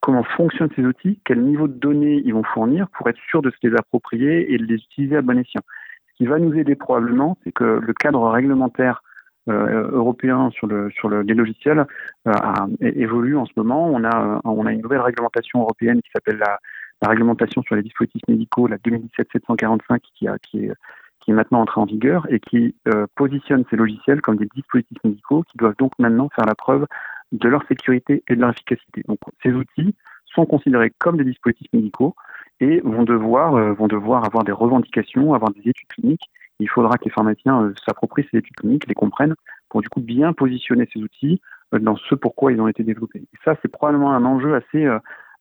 comment 0.00 0.24
fonctionnent 0.24 0.70
ces 0.74 0.84
outils, 0.84 1.20
quel 1.24 1.42
niveau 1.42 1.68
de 1.68 1.74
données 1.74 2.20
ils 2.24 2.34
vont 2.34 2.42
fournir 2.42 2.88
pour 2.90 3.08
être 3.08 3.20
sûr 3.28 3.42
de 3.42 3.50
se 3.50 3.56
les 3.62 3.74
approprier 3.76 4.52
et 4.52 4.58
de 4.58 4.64
les 4.64 4.76
utiliser 4.76 5.16
à 5.16 5.22
bon 5.22 5.38
escient? 5.38 5.62
Ce 6.10 6.16
qui 6.16 6.26
va 6.26 6.38
nous 6.38 6.54
aider 6.54 6.74
probablement, 6.74 7.38
c'est 7.44 7.52
que 7.52 7.64
le 7.64 7.92
cadre 7.94 8.28
réglementaire 8.28 9.02
euh, 9.48 9.88
européen 9.92 10.50
sur 10.50 10.66
le 10.66 10.90
sur 10.90 11.08
le, 11.08 11.22
les 11.22 11.32
logiciels 11.32 11.86
euh, 12.26 12.32
évolue 12.80 13.36
en 13.36 13.46
ce 13.46 13.52
moment. 13.56 13.88
On 13.88 14.04
a 14.04 14.40
on 14.44 14.66
a 14.66 14.72
une 14.72 14.82
nouvelle 14.82 15.00
réglementation 15.00 15.60
européenne 15.60 16.02
qui 16.02 16.10
s'appelle 16.14 16.36
la, 16.36 16.58
la, 17.00 17.08
réglementation 17.08 17.62
sur 17.62 17.74
les 17.74 17.82
dispositifs 17.82 18.20
médicaux, 18.28 18.66
la 18.66 18.76
2017-745, 18.76 20.00
qui 20.12 20.28
a 20.28 20.38
qui 20.38 20.66
est 20.66 20.72
qui 21.20 21.30
est 21.30 21.34
maintenant 21.34 21.62
entrée 21.62 21.80
en 21.80 21.86
vigueur 21.86 22.26
et 22.30 22.40
qui 22.40 22.74
euh, 22.88 23.06
positionne 23.16 23.64
ces 23.70 23.76
logiciels 23.76 24.20
comme 24.20 24.36
des 24.36 24.48
dispositifs 24.54 25.02
médicaux 25.02 25.44
qui 25.44 25.56
doivent 25.56 25.76
donc 25.78 25.92
maintenant 25.98 26.28
faire 26.34 26.44
la 26.44 26.54
preuve 26.54 26.86
de 27.32 27.48
leur 27.48 27.66
sécurité 27.66 28.22
et 28.28 28.36
de 28.36 28.40
leur 28.40 28.50
efficacité. 28.50 29.02
Donc 29.06 29.18
ces 29.42 29.52
outils 29.52 29.94
sont 30.26 30.46
considérés 30.46 30.92
comme 30.98 31.16
des 31.16 31.24
dispositifs 31.24 31.72
médicaux 31.72 32.14
et 32.60 32.80
vont 32.80 33.04
devoir, 33.04 33.54
euh, 33.54 33.72
vont 33.72 33.88
devoir 33.88 34.24
avoir 34.24 34.44
des 34.44 34.52
revendications, 34.52 35.34
avoir 35.34 35.52
des 35.52 35.60
études 35.60 35.88
cliniques. 35.88 36.30
Il 36.60 36.68
faudra 36.68 36.98
que 36.98 37.04
les 37.04 37.10
pharmaciens 37.10 37.62
euh, 37.62 37.74
s'approprient 37.84 38.26
ces 38.30 38.38
études 38.38 38.56
cliniques, 38.56 38.86
les 38.88 38.94
comprennent, 38.94 39.34
pour 39.68 39.80
du 39.80 39.88
coup 39.88 40.00
bien 40.00 40.32
positionner 40.32 40.88
ces 40.92 41.00
outils 41.00 41.40
euh, 41.74 41.78
dans 41.78 41.96
ce 41.96 42.14
pourquoi 42.14 42.52
ils 42.52 42.60
ont 42.60 42.68
été 42.68 42.82
développés. 42.82 43.20
Et 43.20 43.38
ça, 43.44 43.54
c'est 43.62 43.68
probablement 43.68 44.12
un 44.12 44.24
enjeu 44.24 44.54
assez, 44.54 44.86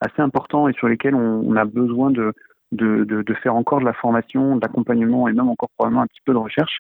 assez 0.02 0.22
important 0.22 0.68
et 0.68 0.74
sur 0.74 0.88
lesquels 0.88 1.16
on, 1.16 1.42
on 1.44 1.56
a 1.56 1.66
besoin 1.66 2.12
de, 2.12 2.34
de, 2.72 3.04
de, 3.04 3.22
de, 3.24 3.34
faire 3.34 3.56
encore 3.56 3.80
de 3.80 3.86
la 3.86 3.94
formation, 3.94 4.56
de 4.56 4.62
l'accompagnement 4.62 5.28
et 5.28 5.34
même 5.34 5.50
encore 5.50 5.70
probablement 5.76 6.04
un 6.04 6.08
petit 6.08 6.22
peu 6.26 6.34
de 6.34 6.38
recherche 6.38 6.80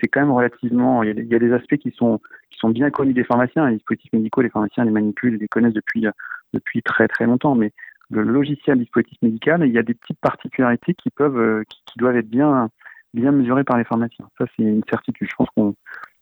c'est 0.00 0.08
quand 0.08 0.20
même 0.20 0.32
relativement. 0.32 1.02
Il 1.02 1.26
y, 1.30 1.34
a 1.34 1.38
des, 1.38 1.52
aspects 1.52 1.76
qui 1.76 1.90
sont 1.92 2.20
qui 2.50 2.58
sont 2.58 2.70
bien 2.70 2.90
connus 2.90 3.12
des 3.12 3.24
pharmaciens. 3.24 3.68
Les 3.68 3.76
dispositifs 3.76 4.12
médicaux, 4.12 4.42
les 4.42 4.50
pharmaciens 4.50 4.84
les 4.84 4.90
manipulent, 4.90 5.36
les 5.36 5.48
connaissent 5.48 5.74
depuis 5.74 6.06
depuis 6.52 6.82
très 6.82 7.08
très 7.08 7.26
longtemps. 7.26 7.54
Mais 7.54 7.72
le 8.10 8.22
logiciel 8.22 8.78
dispositif 8.78 9.18
médical, 9.22 9.64
il 9.66 9.72
y 9.72 9.78
a 9.78 9.82
des 9.82 9.94
petites 9.94 10.20
particularités 10.20 10.94
qui 10.94 11.10
peuvent 11.10 11.38
euh, 11.38 11.62
qui, 11.68 11.98
doivent 11.98 12.16
être 12.16 12.28
bien 12.28 12.68
bien 13.14 13.32
mesurées 13.32 13.64
par 13.64 13.78
les 13.78 13.84
pharmaciens. 13.84 14.28
Ça, 14.38 14.46
c'est 14.56 14.62
une 14.62 14.84
certitude. 14.88 15.28
Je 15.30 15.36
pense 15.36 15.48
qu'on 15.56 15.74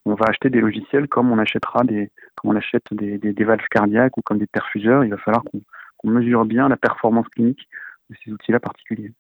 on 0.07 0.15
va 0.15 0.27
acheter 0.29 0.51
des 0.51 0.61
logiciels 0.61 1.09
comme 1.09 1.31
on 1.31 1.39
achètera 1.39 1.85
des 1.85 2.11
comme 2.37 2.53
on 2.53 2.57
achète 2.57 2.87
des, 2.93 3.19
des, 3.19 3.45
valves 3.45 3.69
cardiaques 3.71 4.17
ou 4.17 4.23
comme 4.23 4.39
des 4.39 4.47
perfuseurs. 4.47 5.05
Il 5.05 5.11
va 5.11 5.19
falloir 5.19 5.45
qu'on 5.45 5.61
qu 5.61 6.09
mesure 6.09 6.45
bien 6.45 6.69
la 6.69 6.77
performance 6.77 7.29
clinique 7.29 7.69
de 8.09 8.17
ces 8.25 8.33
outils-là 8.33 8.61
particuliers. 8.61 9.13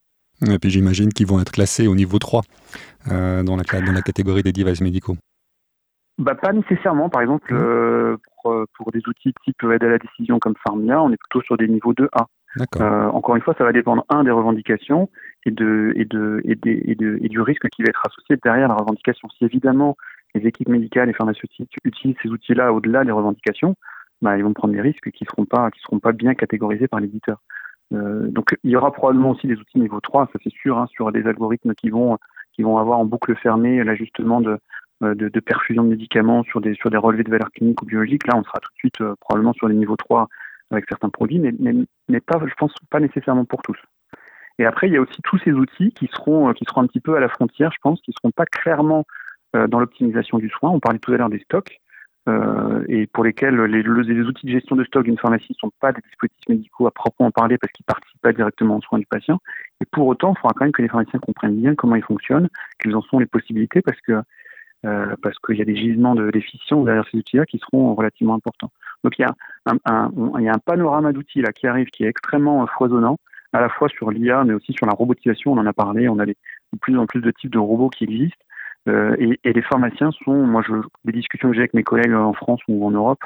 Et 0.49 0.59
puis 0.59 0.71
j'imagine 0.71 1.11
qu'ils 1.11 1.27
vont 1.27 1.41
être 1.41 1.53
classés 1.53 1.87
au 1.87 1.95
niveau 1.95 2.19
3 2.19 2.43
euh, 3.11 3.43
dans, 3.43 3.57
la, 3.57 3.63
dans 3.81 3.93
la 3.93 4.03
catégorie 4.03 4.43
des 4.43 4.53
devices 4.53 4.81
médicaux. 4.81 5.17
bah, 6.19 6.35
Pas 6.35 6.53
nécessairement. 6.53 7.09
Par 7.09 7.23
exemple, 7.23 7.53
mmh. 7.53 8.17
pour, 8.43 8.93
des 8.93 9.01
outils 9.07 9.35
type 9.45 9.63
aide 9.65 9.85
à 9.85 9.89
la 9.89 9.99
décision 9.99 10.39
comme 10.39 10.55
Farmia, 10.67 11.03
on 11.03 11.11
est 11.11 11.19
plutôt 11.19 11.43
sur 11.43 11.57
des 11.57 11.69
niveaux 11.69 11.93
2A. 11.93 12.27
Euh, 12.81 13.07
encore 13.11 13.37
une 13.37 13.43
fois, 13.43 13.55
ça 13.57 13.65
va 13.65 13.73
dépendre, 13.73 14.05
un, 14.09 14.25
des 14.25 14.31
revendications 14.31 15.09
et, 15.47 15.51
de, 15.51 15.93
et, 15.95 16.05
de, 16.05 16.41
et, 16.45 16.59
et, 16.65 16.95
de, 16.95 17.19
et 17.23 17.29
du 17.29 17.41
risque 17.41 17.69
qui 17.69 17.83
va 17.83 17.91
être 17.91 18.03
associé 18.07 18.37
derrière 18.43 18.69
la 18.69 18.75
revendication. 18.75 19.29
Si 19.39 19.45
évidemment 19.45 19.97
les 20.35 20.47
équipes 20.47 20.69
médicales 20.69 21.09
et 21.09 21.13
pharmaceutiques 21.13 21.77
utilisent 21.85 22.17
ces 22.23 22.29
outils-là 22.29 22.73
au-delà 22.73 23.05
des 23.05 23.13
revendications, 23.13 23.77
bah, 24.23 24.37
ils 24.37 24.45
vont 24.45 24.53
prendre 24.53 24.75
des 24.75 24.81
risques 24.81 25.11
qui 25.11 25.25
ne 25.25 25.29
seront, 25.29 25.45
pas, 25.45 25.71
qui 25.71 25.81
seront 25.81 25.99
pas 25.99 26.13
bien 26.13 26.35
catégorisés 26.35 26.89
par 26.89 27.01
l'éditeur. 27.01 27.41
Euh, 27.93 28.29
donc 28.29 28.57
il 28.63 28.71
y 28.71 28.77
aura 28.77 28.93
probablement 28.93 29.31
aussi 29.31 29.47
des 29.47 29.57
outils 29.57 29.79
niveau 29.79 30.01
3, 30.01 30.29
ça 30.33 30.39
c'est 30.43 30.53
sûr, 30.53 30.79
hein, 30.79 30.87
sur 30.93 31.11
des 31.13 31.27
algorithmes 31.27 31.75
qui 31.75 31.91
vont, 31.91 32.19
qui 32.53 32.63
vont 32.63 32.79
avoir 32.79 32.99
en 32.99 33.05
boucle 33.05 33.35
fermée 33.37 33.83
l'ajustement 33.83 34.41
de, 34.41 34.59
euh, 35.03 35.15
de, 35.15 35.29
de, 35.29 35.41
perfusion 35.41 35.83
de 35.83 35.89
médicaments 35.89 36.45
sur 36.45 36.61
des, 36.61 36.75
sur 36.75 36.91
des 36.91 36.97
relevés 36.97 37.25
de 37.25 37.31
valeur 37.31 37.51
clinique 37.51 37.83
ou 37.83 37.87
biologique. 37.87 38.27
Là, 38.27 38.37
on 38.37 38.45
sera 38.45 38.61
tout 38.61 38.71
de 38.73 38.79
suite 38.79 39.01
euh, 39.01 39.15
probablement 39.21 39.53
sur 39.55 39.69
les 39.69 39.75
niveaux 39.75 39.97
3 39.97 40.29
avec 40.71 40.85
certains 40.89 41.09
produits, 41.09 41.41
mais, 41.41 41.53
mais, 42.09 42.21
pas, 42.21 42.41
je 42.47 42.55
pense, 42.55 42.73
pas 42.91 43.01
nécessairement 43.01 43.45
pour 43.45 43.61
tous. 43.63 43.79
Et 44.61 44.67
après, 44.67 44.87
il 44.87 44.93
y 44.93 44.97
a 44.97 45.01
aussi 45.01 45.21
tous 45.25 45.39
ces 45.39 45.51
outils 45.51 45.91
qui 45.93 46.07
seront, 46.13 46.53
qui 46.53 46.65
seront 46.65 46.83
un 46.83 46.87
petit 46.87 47.01
peu 47.01 47.17
à 47.17 47.21
la 47.21 47.29
frontière, 47.29 47.73
je 47.73 47.79
pense, 47.83 48.01
qui 48.03 48.11
ne 48.11 48.15
seront 48.15 48.31
pas 48.31 48.47
clairement 48.47 49.05
dans 49.53 49.81
l'optimisation 49.81 50.39
du 50.39 50.49
soin. 50.49 50.71
On 50.71 50.79
parlait 50.79 51.01
tout 51.01 51.13
à 51.13 51.17
l'heure 51.17 51.29
des 51.29 51.41
stocks, 51.41 51.81
euh, 52.29 52.85
et 52.89 53.07
pour 53.07 53.25
lesquels 53.25 53.57
les, 53.57 53.83
les, 53.83 54.23
outils 54.23 54.47
de 54.47 54.53
gestion 54.53 54.77
de 54.77 54.85
stock 54.85 55.05
d'une 55.05 55.19
pharmacie 55.19 55.47
ne 55.51 55.55
sont 55.55 55.73
pas 55.81 55.93
des 55.93 56.03
dispositifs 56.03 56.49
médicaux 56.49 56.87
à 56.87 56.91
proprement 56.91 57.31
parler 57.31 57.57
parce 57.57 57.73
qu'ils 57.73 57.85
ne 57.89 57.93
participent 57.95 58.21
pas 58.21 58.33
directement 58.33 58.77
aux 58.77 58.83
soins 58.83 58.99
du 58.99 59.07
patient. 59.07 59.39
Et 59.81 59.87
pour 59.87 60.07
autant, 60.07 60.35
il 60.37 60.41
faudra 60.41 60.53
quand 60.55 60.65
même 60.67 60.73
que 60.73 60.83
les 60.83 60.89
pharmaciens 60.89 61.19
comprennent 61.19 61.57
bien 61.57 61.75
comment 61.75 61.97
ils 61.97 62.05
fonctionnent, 62.05 62.49
quelles 62.79 62.95
en 62.95 63.03
sont 63.03 63.19
les 63.19 63.27
possibilités, 63.27 63.81
parce 63.81 64.01
que 64.03 64.23
euh, 64.87 65.15
parce 65.23 65.39
qu'il 65.39 65.57
y 65.57 65.63
a 65.63 65.67
des 65.67 65.77
gisements 65.77 66.15
de 66.15 66.31
déficience 66.31 66.87
derrière 66.87 67.05
ces 67.11 67.19
outils-là 67.19 67.45
qui 67.45 67.59
seront 67.59 67.95
relativement 67.95 68.35
importants. 68.35 68.71
Donc 69.05 69.19
il 69.19 69.23
y 69.23 69.25
a 69.27 69.35
un, 69.67 69.77
un, 69.85 70.11
il 70.39 70.45
y 70.45 70.49
a 70.49 70.53
un 70.55 70.59
panorama 70.59 71.13
d'outils 71.13 71.43
là 71.43 71.53
qui 71.53 71.67
arrive 71.67 71.89
qui 71.89 72.05
est 72.05 72.09
extrêmement 72.09 72.63
euh, 72.63 72.67
foisonnant, 72.79 73.19
à 73.53 73.61
la 73.61 73.69
fois 73.69 73.89
sur 73.89 74.11
l'IA 74.11 74.43
mais 74.45 74.55
aussi 74.55 74.73
sur 74.73 74.87
la 74.87 74.93
robotisation. 74.93 75.53
On 75.53 75.59
en 75.59 75.67
a 75.67 75.75
parlé, 75.75 76.09
on 76.09 76.19
a 76.19 76.25
de 76.25 76.35
plus 76.81 76.97
en 76.97 77.05
plus 77.05 77.21
de 77.21 77.31
types 77.31 77.53
de 77.53 77.59
robots 77.59 77.91
qui 77.91 78.05
existent. 78.05 78.45
Euh, 78.89 79.17
et, 79.19 79.53
les 79.53 79.63
pharmaciens 79.63 80.11
sont, 80.25 80.47
moi, 80.47 80.63
je, 80.67 80.75
des 81.05 81.13
discussions 81.13 81.49
que 81.49 81.55
j'ai 81.55 81.61
avec 81.61 81.75
mes 81.75 81.83
collègues 81.83 82.15
en 82.15 82.33
France 82.33 82.61
ou 82.69 82.87
en 82.87 82.91
Europe, 82.91 83.21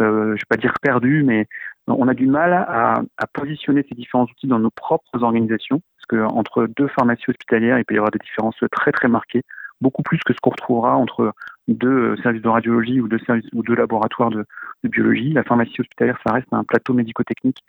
euh, 0.00 0.34
je 0.36 0.42
vais 0.42 0.48
pas 0.48 0.56
dire 0.56 0.74
perdus, 0.80 1.22
mais 1.22 1.46
on 1.86 2.08
a 2.08 2.14
du 2.14 2.26
mal 2.26 2.52
à, 2.52 3.02
positionner 3.34 3.84
ces 3.88 3.94
différents 3.94 4.24
outils 4.24 4.46
dans 4.46 4.58
nos 4.58 4.70
propres 4.70 5.22
organisations, 5.22 5.82
parce 5.96 6.06
que 6.08 6.32
entre 6.34 6.66
deux 6.66 6.88
pharmacies 6.88 7.28
hospitalières, 7.28 7.78
il 7.78 7.84
peut 7.84 7.94
y 7.94 7.98
avoir 7.98 8.12
des 8.12 8.20
différences 8.20 8.62
très 8.70 8.92
très 8.92 9.08
marquées 9.08 9.42
beaucoup 9.80 10.02
plus 10.02 10.20
que 10.24 10.32
ce 10.32 10.38
qu'on 10.40 10.50
retrouvera 10.50 10.96
entre 10.96 11.34
deux 11.66 12.16
services 12.18 12.42
de 12.42 12.48
radiologie 12.48 13.00
ou 13.00 13.08
deux, 13.08 13.18
services, 13.18 13.48
ou 13.52 13.62
deux 13.64 13.74
laboratoires 13.74 14.30
de, 14.30 14.46
biologie. 14.84 15.32
La 15.32 15.42
pharmacie 15.42 15.80
hospitalière, 15.80 16.18
ça 16.24 16.32
reste 16.32 16.46
un 16.52 16.64
plateau 16.64 16.94
médico-technique 16.94 17.62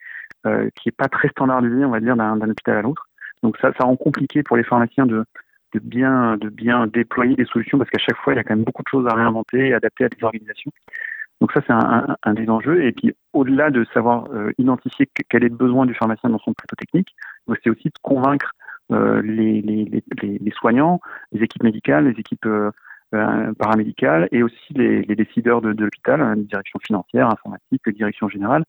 euh, 0.45 0.69
qui 0.75 0.87
n'est 0.87 0.93
pas 0.93 1.07
très 1.07 1.29
standardisé, 1.29 1.83
on 1.85 1.89
va 1.89 1.99
dire, 1.99 2.15
d'un 2.15 2.39
hôpital 2.41 2.77
à 2.77 2.81
l'autre. 2.83 3.07
Donc 3.41 3.57
ça 3.57 3.71
rend 3.79 3.95
compliqué 3.95 4.43
pour 4.43 4.57
les 4.57 4.63
pharmaciens 4.63 5.05
de, 5.05 5.25
de, 5.73 5.79
bien, 5.79 6.37
de 6.37 6.49
bien 6.49 6.87
déployer 6.87 7.35
des 7.35 7.45
solutions 7.45 7.77
parce 7.77 7.89
qu'à 7.89 7.99
chaque 7.99 8.17
fois, 8.17 8.33
il 8.33 8.37
y 8.37 8.39
a 8.39 8.43
quand 8.43 8.55
même 8.55 8.65
beaucoup 8.65 8.83
de 8.83 8.89
choses 8.89 9.07
à 9.07 9.15
réinventer 9.15 9.69
et 9.69 9.73
adapter 9.73 10.05
à 10.05 10.09
des 10.09 10.23
organisations. 10.23 10.71
Donc 11.41 11.51
ça, 11.51 11.61
c'est 11.65 11.73
un, 11.73 12.15
un, 12.23 12.33
des 12.33 12.47
enjeux. 12.49 12.83
Et 12.83 12.91
puis, 12.91 13.13
au-delà 13.33 13.69
de 13.69 13.85
savoir 13.93 14.27
euh, 14.33 14.51
identifier 14.57 15.09
quel 15.29 15.43
est 15.43 15.49
le 15.49 15.55
besoin 15.55 15.85
du 15.85 15.93
pharmacien 15.93 16.29
dans 16.29 16.39
son 16.39 16.53
plateau 16.53 16.75
technique, 16.75 17.15
c'est 17.63 17.69
aussi 17.69 17.89
de 17.89 17.99
convaincre 18.01 18.53
euh, 18.91 19.21
les, 19.21 19.61
les, 19.61 19.85
les, 19.85 20.37
les, 20.39 20.51
soignants, 20.51 20.99
les 21.31 21.41
équipes 21.41 21.63
médicales, 21.63 22.05
les 22.05 22.19
équipes 22.19 22.45
euh, 22.45 22.69
euh, 23.15 23.53
paramédicales 23.53 24.27
et 24.31 24.43
aussi 24.43 24.73
les, 24.73 25.03
décideurs 25.15 25.61
de, 25.61 25.73
de 25.73 25.83
l'hôpital, 25.85 26.21
hein, 26.21 26.35
les 26.35 26.43
directions 26.43 26.79
financières, 26.85 27.27
informatiques, 27.27 27.81
les 27.85 27.93
directions 27.93 28.29
générales, 28.29 28.65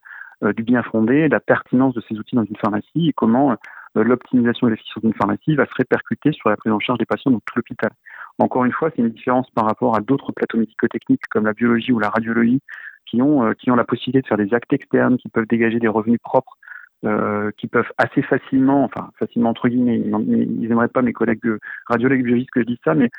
du 0.57 0.63
bien 0.63 0.83
fondé, 0.83 1.29
la 1.29 1.41
pertinence 1.41 1.95
de 1.95 2.03
ces 2.07 2.19
outils 2.19 2.37
dans 2.37 2.45
une 2.45 2.57
pharmacie 2.57 3.09
et 3.09 3.13
comment 3.15 3.57
l'optimisation 3.95 4.69
et 4.69 4.71
l'efficience 4.71 5.03
d'une 5.03 5.15
pharmacie 5.15 5.55
va 5.55 5.67
se 5.67 5.75
répercuter 5.77 6.33
sur 6.33 6.49
la 6.49 6.57
prise 6.57 6.73
en 6.73 6.81
charge 6.81 6.99
des 6.99 7.07
patients 7.07 7.31
dans 7.31 7.41
tout 7.41 7.55
l'hôpital. 7.57 7.91
Encore 8.39 8.65
une 8.65 8.73
fois, 8.73 8.91
c'est 8.91 9.03
une 9.03 9.11
différence 9.11 9.49
par 9.51 9.67
rapport 9.67 9.97
à 9.97 10.01
d'autres 10.01 10.33
plateaux 10.33 10.59
médico-techniques 10.59 11.23
comme 11.31 11.47
la 11.47 11.53
biologie 11.53 11.93
ou 11.93 11.99
la 11.99 12.11
radiologie 12.11 12.61
qui 13.07 13.23
ont, 13.23 13.53
qui 13.55 13.71
ont 13.71 13.77
la 13.77 13.85
possibilité 13.85 14.23
de 14.23 14.27
faire 14.27 14.39
des 14.39 14.53
actes 14.55 14.73
externes, 14.73 15.17
qui 15.19 15.29
peuvent 15.29 15.47
dégager 15.47 15.79
des 15.79 15.89
revenus 15.89 16.19
propres 16.23 16.59
euh, 17.05 17.51
qui 17.59 17.67
peuvent 17.67 17.93
assez 17.99 18.23
facilement, 18.23 18.83
enfin 18.85 19.11
facilement 19.19 19.51
entre 19.51 19.69
guillemets, 19.69 19.99
ils 19.99 20.69
n'aimeraient 20.69 20.89
pas 20.89 21.03
mes 21.03 21.13
collègues 21.13 21.59
radiologues 21.87 22.23
biologistes 22.23 22.51
que 22.51 22.61
je 22.61 22.67
dise 22.67 22.79
ça, 22.83 22.95
mais 22.95 23.11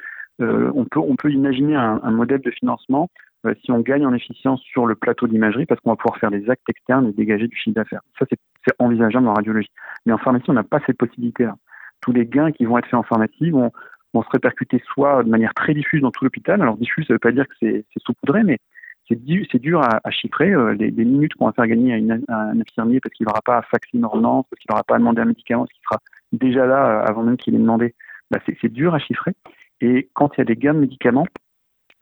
euh, 0.42 0.72
on 0.74 0.86
peut 0.86 1.00
on 1.00 1.16
peut 1.16 1.32
imaginer 1.32 1.76
un, 1.76 2.00
un 2.02 2.10
modèle 2.10 2.42
de 2.42 2.50
financement 2.50 3.10
euh, 3.12 3.35
si 3.62 3.72
on 3.72 3.80
gagne 3.80 4.06
en 4.06 4.14
efficience 4.14 4.62
sur 4.62 4.86
le 4.86 4.96
plateau 4.96 5.28
d'imagerie 5.28 5.66
parce 5.66 5.80
qu'on 5.82 5.92
va 5.92 5.96
pouvoir 5.96 6.18
faire 6.20 6.32
des 6.32 6.50
actes 6.50 6.68
externes 6.70 7.08
et 7.08 7.14
dégager 7.14 7.48
du 7.48 7.56
chiffre 7.56 7.76
d'affaires. 7.76 8.02
Ça 8.18 8.26
c'est 8.30 8.74
envisageable 8.80 9.28
en 9.28 9.34
radiologie, 9.34 9.72
mais 10.06 10.14
en 10.14 10.18
pharmacie 10.18 10.50
on 10.50 10.54
n'a 10.54 10.64
pas 10.64 10.80
cette 10.86 10.98
possibilité-là. 10.98 11.56
Tous 12.02 12.12
les 12.12 12.26
gains 12.26 12.52
qui 12.52 12.66
vont 12.66 12.78
être 12.78 12.86
faits 12.86 12.96
en 12.96 13.04
pharmacie 13.04 13.52
vont 13.52 13.72
se 14.14 14.30
répercuter 14.32 14.82
soit 14.86 15.24
de 15.24 15.30
manière 15.30 15.54
très 15.54 15.74
diffuse 15.74 16.02
dans 16.02 16.12
tout 16.12 16.24
l'hôpital. 16.24 16.62
Alors 16.62 16.78
diffuse, 16.78 17.06
ça 17.08 17.14
ne 17.14 17.16
veut 17.16 17.20
pas 17.20 17.32
dire 17.32 17.48
que 17.48 17.56
c'est 17.60 17.86
saupoudré, 17.98 18.44
mais 18.44 18.60
c'est 19.08 19.60
dur, 19.60 19.82
à, 19.82 20.12
chiffrer. 20.12 20.52
Euh, 20.52 20.74
les, 20.74 20.92
minutes 20.92 21.36
qu'on 21.36 21.46
va 21.46 21.54
faire 21.54 21.68
gagner 21.68 21.94
à, 21.94 22.36
un 22.36 22.60
infirmier 22.60 23.00
parce 23.00 23.14
qu'il 23.14 23.26
n'aura 23.28 23.42
pas 23.42 23.58
à 23.58 23.62
faxer 23.62 23.92
une 23.94 24.06
ordonnance, 24.06 24.46
parce 24.50 24.60
qu'il 24.60 24.72
n'aura 24.72 24.84
pas 24.84 24.96
à 24.96 25.00
demander 25.00 25.22
un 25.22 25.26
médicament, 25.26 25.64
parce 25.64 25.74
qu'il 25.74 25.84
sera 25.84 26.00
déjà 26.32 26.66
là 26.66 27.02
euh, 27.02 27.06
avant 27.06 27.24
même 27.24 27.38
qu'il 27.38 27.54
ait 27.56 27.60
demandé, 27.60 27.94
bah 28.32 28.40
c'est 28.46 28.72
dur 28.72 28.96
à 28.96 29.00
chiffrer. 29.00 29.34
Et 29.82 30.10
quand 30.14 30.32
il 30.36 30.40
y 30.40 30.42
a 30.42 30.46
des 30.46 30.56
gains 30.56 30.74
de 30.74 30.80
médicaments, 30.80 31.28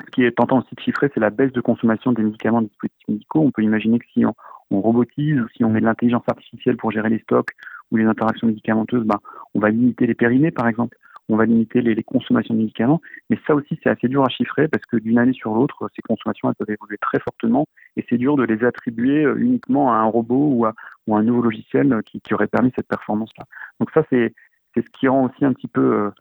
ce 0.05 0.11
qui 0.11 0.23
est 0.23 0.31
tentant 0.31 0.59
aussi 0.59 0.75
de 0.75 0.81
chiffrer, 0.81 1.09
c'est 1.13 1.19
la 1.19 1.29
baisse 1.29 1.51
de 1.51 1.61
consommation 1.61 2.11
des 2.11 2.23
médicaments, 2.23 2.61
des 2.61 2.67
dispositifs 2.67 3.07
médicaux. 3.07 3.41
On 3.41 3.51
peut 3.51 3.63
imaginer 3.63 3.99
que 3.99 4.05
si 4.13 4.25
on, 4.25 4.33
robotise 4.71 5.39
ou 5.39 5.47
si 5.55 5.63
on 5.63 5.69
met 5.69 5.81
de 5.81 5.85
l'intelligence 5.85 6.23
artificielle 6.25 6.77
pour 6.77 6.89
gérer 6.91 7.09
les 7.09 7.19
stocks 7.19 7.51
ou 7.91 7.97
les 7.97 8.05
interactions 8.05 8.47
médicamenteuses, 8.47 9.03
bah, 9.05 9.19
on 9.53 9.59
va 9.59 9.69
limiter 9.69 10.07
les 10.07 10.15
périmés, 10.15 10.49
par 10.49 10.67
exemple 10.67 10.97
on 11.29 11.37
va 11.37 11.45
limiter 11.45 11.81
les, 11.81 12.03
consommations 12.03 12.53
de 12.53 12.59
médicaments. 12.59 13.01
Mais 13.29 13.39
ça 13.47 13.55
aussi, 13.55 13.79
c'est 13.81 13.89
assez 13.89 14.07
dur 14.07 14.23
à 14.23 14.29
chiffrer 14.29 14.67
parce 14.67 14.85
que 14.85 14.97
d'une 14.97 15.17
année 15.17 15.33
sur 15.33 15.53
l'autre, 15.53 15.89
ces 15.95 16.01
consommations 16.01 16.49
elles 16.49 16.55
peuvent 16.55 16.75
évoluer 16.75 16.97
très 16.97 17.19
fortement 17.19 17.65
et 17.95 18.05
c'est 18.09 18.17
dur 18.17 18.35
de 18.35 18.43
les 18.43 18.63
attribuer 18.65 19.23
euh, 19.23 19.35
uniquement 19.37 19.93
à 19.93 19.97
un 19.97 20.05
robot 20.05 20.49
ou 20.53 20.65
à, 20.65 20.73
un 21.07 21.23
nouveau 21.23 21.41
logiciel 21.41 22.01
qui, 22.05 22.21
aurait 22.33 22.47
permis 22.47 22.71
cette 22.75 22.87
performance-là. 22.87 23.45
Donc 23.79 23.89
ça, 23.91 24.03
c'est 24.09 24.33
ce 24.75 24.81
qui 24.99 25.07
rend 25.07 25.25
aussi 25.25 25.45
un 25.45 25.53
petit 25.53 25.67
peu 25.67 26.11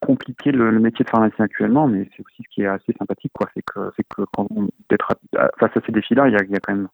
compliqué 0.00 0.50
le, 0.50 0.72
métier 0.78 1.04
de 1.04 1.10
pharmacien 1.10 1.44
actuellement, 1.44 1.88
mais 1.88 2.08
c'est 2.16 2.22
aussi 2.24 2.42
ce 2.42 2.54
qui 2.54 2.62
est 2.62 2.66
assez 2.66 2.92
sympathique, 2.98 3.32
quoi. 3.32 3.48
C'est 3.54 3.62
que, 3.62 3.90
c'est 3.96 4.04
que 4.04 4.22
quand 4.34 4.46
on, 4.50 4.68
d'être 4.90 5.14
face 5.58 5.76
à 5.76 5.80
ces 5.86 5.92
défis-là, 5.92 6.28
il 6.28 6.34
y 6.34 6.36
a, 6.36 6.60
quand 6.60 6.74
même 6.74 6.88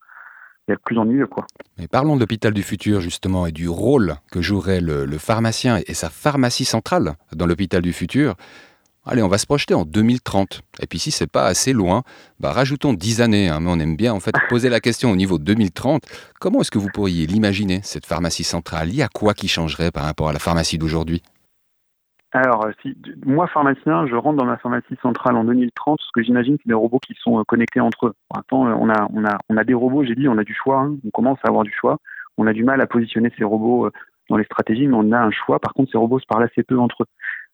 y 0.68 0.72
a 0.72 0.76
plus 0.76 0.98
ennuyeux. 0.98 1.26
Quoi. 1.26 1.46
Mais 1.78 1.88
parlons 1.88 2.14
de 2.14 2.20
l'hôpital 2.20 2.52
du 2.52 2.62
futur, 2.62 3.00
justement, 3.00 3.46
et 3.46 3.52
du 3.52 3.68
rôle 3.68 4.14
que 4.30 4.42
jouerait 4.42 4.80
le, 4.80 5.06
pharmacien 5.18 5.80
et 5.86 5.94
sa 5.94 6.10
pharmacie 6.10 6.64
centrale 6.64 7.14
dans 7.34 7.46
l'hôpital 7.46 7.82
du 7.82 7.92
futur. 7.92 8.34
Allez, 9.06 9.22
on 9.22 9.28
va 9.28 9.36
se 9.36 9.44
projeter 9.44 9.74
en 9.74 9.84
2030. 9.84 10.62
Et 10.80 10.86
puis 10.86 10.98
si 10.98 11.10
c'est 11.10 11.26
pas 11.26 11.44
assez 11.44 11.74
loin, 11.74 12.04
bah 12.40 12.52
rajoutons 12.52 12.94
10 12.94 13.20
années. 13.20 13.50
Hein, 13.50 13.60
mais 13.60 13.70
on 13.70 13.78
aime 13.78 13.96
bien 13.96 14.14
en 14.14 14.20
fait 14.20 14.34
poser 14.48 14.70
la 14.70 14.80
question 14.80 15.10
au 15.10 15.16
niveau 15.16 15.36
2030. 15.38 16.02
Comment 16.40 16.62
est-ce 16.62 16.70
que 16.70 16.78
vous 16.78 16.88
pourriez 16.88 17.26
l'imaginer, 17.26 17.80
cette 17.82 18.06
pharmacie 18.06 18.44
centrale? 18.44 18.88
Il 18.88 18.96
y 18.96 19.02
a 19.02 19.08
quoi 19.08 19.34
qui 19.34 19.46
changerait 19.46 19.90
par 19.90 20.04
rapport 20.04 20.30
à 20.30 20.32
la 20.32 20.38
pharmacie 20.38 20.78
d'aujourd'hui? 20.78 21.22
Alors, 22.40 22.66
si, 22.82 22.96
moi, 23.24 23.46
pharmacien, 23.46 24.08
je 24.08 24.16
rentre 24.16 24.38
dans 24.38 24.44
ma 24.44 24.56
pharmacie 24.56 24.96
centrale 25.00 25.36
en 25.36 25.44
2030, 25.44 26.00
ce 26.00 26.10
que 26.12 26.20
j'imagine, 26.20 26.56
c'est 26.58 26.68
des 26.68 26.74
robots 26.74 26.98
qui 26.98 27.14
sont 27.14 27.38
euh, 27.38 27.44
connectés 27.44 27.78
entre 27.78 28.08
eux. 28.08 28.14
L'instant, 28.34 28.66
euh, 28.66 28.74
on 28.76 28.90
a, 28.90 29.06
on, 29.14 29.24
a, 29.24 29.38
on 29.48 29.56
a 29.56 29.62
des 29.62 29.74
robots, 29.74 30.02
j'ai 30.02 30.16
dit, 30.16 30.28
on 30.28 30.36
a 30.36 30.42
du 30.42 30.52
choix, 30.52 30.80
hein. 30.80 30.96
on 31.06 31.10
commence 31.10 31.38
à 31.44 31.48
avoir 31.48 31.62
du 31.62 31.72
choix. 31.72 31.98
On 32.36 32.48
a 32.48 32.52
du 32.52 32.64
mal 32.64 32.80
à 32.80 32.88
positionner 32.88 33.30
ces 33.38 33.44
robots 33.44 33.86
euh, 33.86 33.92
dans 34.30 34.36
les 34.36 34.44
stratégies, 34.44 34.88
mais 34.88 34.96
on 34.96 35.12
a 35.12 35.20
un 35.20 35.30
choix. 35.30 35.60
Par 35.60 35.74
contre, 35.74 35.92
ces 35.92 35.98
robots 35.98 36.18
se 36.18 36.26
parlent 36.26 36.42
assez 36.42 36.64
peu 36.64 36.76
entre 36.76 37.04
eux. 37.04 37.06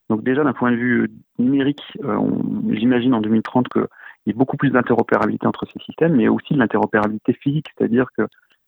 Donc 0.08 0.24
déjà, 0.24 0.44
d'un 0.44 0.54
point 0.54 0.70
de 0.70 0.76
vue 0.76 1.10
numérique, 1.38 1.82
j'imagine 2.70 3.14
en 3.14 3.20
2030 3.20 3.68
qu'il 3.68 3.86
y 4.26 4.30
ait 4.30 4.32
beaucoup 4.32 4.56
plus 4.56 4.70
d'interopérabilité 4.70 5.46
entre 5.46 5.66
ces 5.66 5.78
systèmes, 5.84 6.16
mais 6.16 6.26
aussi 6.26 6.54
de 6.54 6.58
l'interopérabilité 6.58 7.34
physique, 7.34 7.66
c'est-à-dire 7.76 8.06
que, 8.16 8.22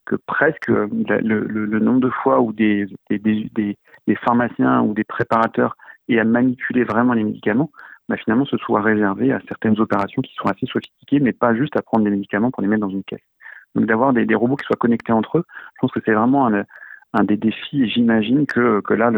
que 0.05 0.14
presque 0.27 0.68
le, 0.68 0.87
le, 1.20 1.64
le, 1.64 1.79
nombre 1.81 2.01
de 2.01 2.11
fois 2.11 2.40
où 2.40 2.53
des, 2.53 2.87
des, 3.11 3.18
des, 3.18 3.77
des 4.07 4.14
pharmaciens 4.16 4.83
ou 4.83 4.94
des 4.94 5.03
préparateurs 5.03 5.77
et 6.09 6.19
à 6.19 6.25
manipuler 6.25 6.85
vraiment 6.85 7.12
les 7.12 7.25
médicaments, 7.25 7.71
bah, 8.09 8.17
finalement 8.17 8.45
ce 8.45 8.57
soit 8.59 8.83
réservé 8.83 9.33
à 9.33 9.41
certaines 9.49 9.79
opérations 9.81 10.23
qui 10.23 10.35
sont 10.35 10.49
assez 10.49 10.67
sophistiquées, 10.67 11.21
mais 11.21 11.33
pas 11.33 11.55
juste 11.55 11.77
à 11.77 11.83
prendre 11.83 12.05
des 12.05 12.11
médicaments 12.11 12.51
pour 12.51 12.62
les 12.62 12.69
mettre 12.69 12.83
dans 12.83 12.91
une 12.91 13.05
caisse. 13.05 13.21
Donc 13.75 13.87
d'avoir 13.87 14.12
des, 14.12 14.35
robots 14.35 14.57
qui 14.57 14.67
soient 14.67 14.77
connectés 14.77 15.12
entre 15.12 15.38
eux, 15.38 15.45
je 15.49 15.81
pense 15.81 15.93
que 15.93 16.01
c'est 16.05 16.12
vraiment 16.12 16.47
un, 16.47 17.25
des 17.25 17.37
défis 17.37 17.83
et 17.83 17.88
j'imagine 17.88 18.47
que, 18.47 18.83
là 18.93 19.11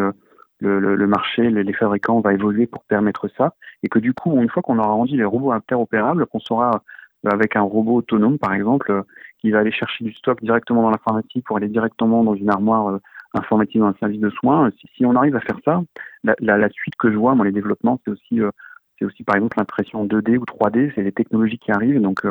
le, 0.60 1.06
marché, 1.06 1.50
les, 1.50 1.72
fabricants 1.72 2.20
va 2.20 2.34
évoluer 2.34 2.66
pour 2.66 2.84
permettre 2.84 3.28
ça 3.36 3.54
et 3.82 3.88
que 3.88 3.98
du 3.98 4.12
coup, 4.14 4.40
une 4.40 4.48
fois 4.48 4.62
qu'on 4.62 4.78
aura 4.78 4.92
rendu 4.92 5.16
les 5.16 5.24
robots 5.24 5.52
interopérables, 5.52 6.26
qu'on 6.26 6.38
saura 6.38 6.82
euh, 7.26 7.30
avec 7.30 7.56
un 7.56 7.62
robot 7.62 7.96
autonome 7.96 8.38
par 8.38 8.54
exemple, 8.54 8.92
euh, 8.92 9.02
qui 9.40 9.50
va 9.50 9.58
aller 9.58 9.72
chercher 9.72 10.04
du 10.04 10.14
stock 10.14 10.40
directement 10.40 10.82
dans 10.82 10.90
la 10.90 10.98
pharmacie 10.98 11.42
pour 11.42 11.56
aller 11.56 11.68
directement 11.68 12.22
dans 12.22 12.34
une 12.34 12.50
armoire 12.50 12.88
euh, 12.88 12.98
informatique 13.36 13.80
dans 13.80 13.86
un 13.86 13.96
service 14.00 14.20
de 14.20 14.30
soins. 14.30 14.70
Si, 14.80 14.88
si, 14.96 15.06
on 15.06 15.14
arrive 15.14 15.36
à 15.36 15.40
faire 15.40 15.58
ça, 15.64 15.82
la, 16.22 16.34
la, 16.40 16.56
la, 16.56 16.68
suite 16.70 16.94
que 16.96 17.10
je 17.10 17.16
vois, 17.16 17.34
moi, 17.34 17.44
les 17.44 17.52
développements, 17.52 18.00
c'est 18.04 18.10
aussi 18.10 18.40
euh, 18.40 18.50
C'est 18.98 19.04
aussi 19.04 19.24
par 19.24 19.36
exemple 19.36 19.58
l'impression 19.58 20.06
2D 20.06 20.36
ou 20.38 20.44
3D, 20.44 20.92
c'est 20.94 21.02
les 21.02 21.12
technologies 21.12 21.58
qui 21.58 21.72
arrivent, 21.72 22.00
donc 22.00 22.22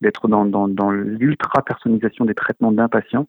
d'être 0.00 0.28
dans, 0.28 0.44
dans, 0.44 0.68
dans 0.68 0.90
l'ultra 0.90 1.62
personnalisation 1.62 2.24
des 2.24 2.34
traitements 2.34 2.72
d'un 2.72 2.88
patient. 2.88 3.26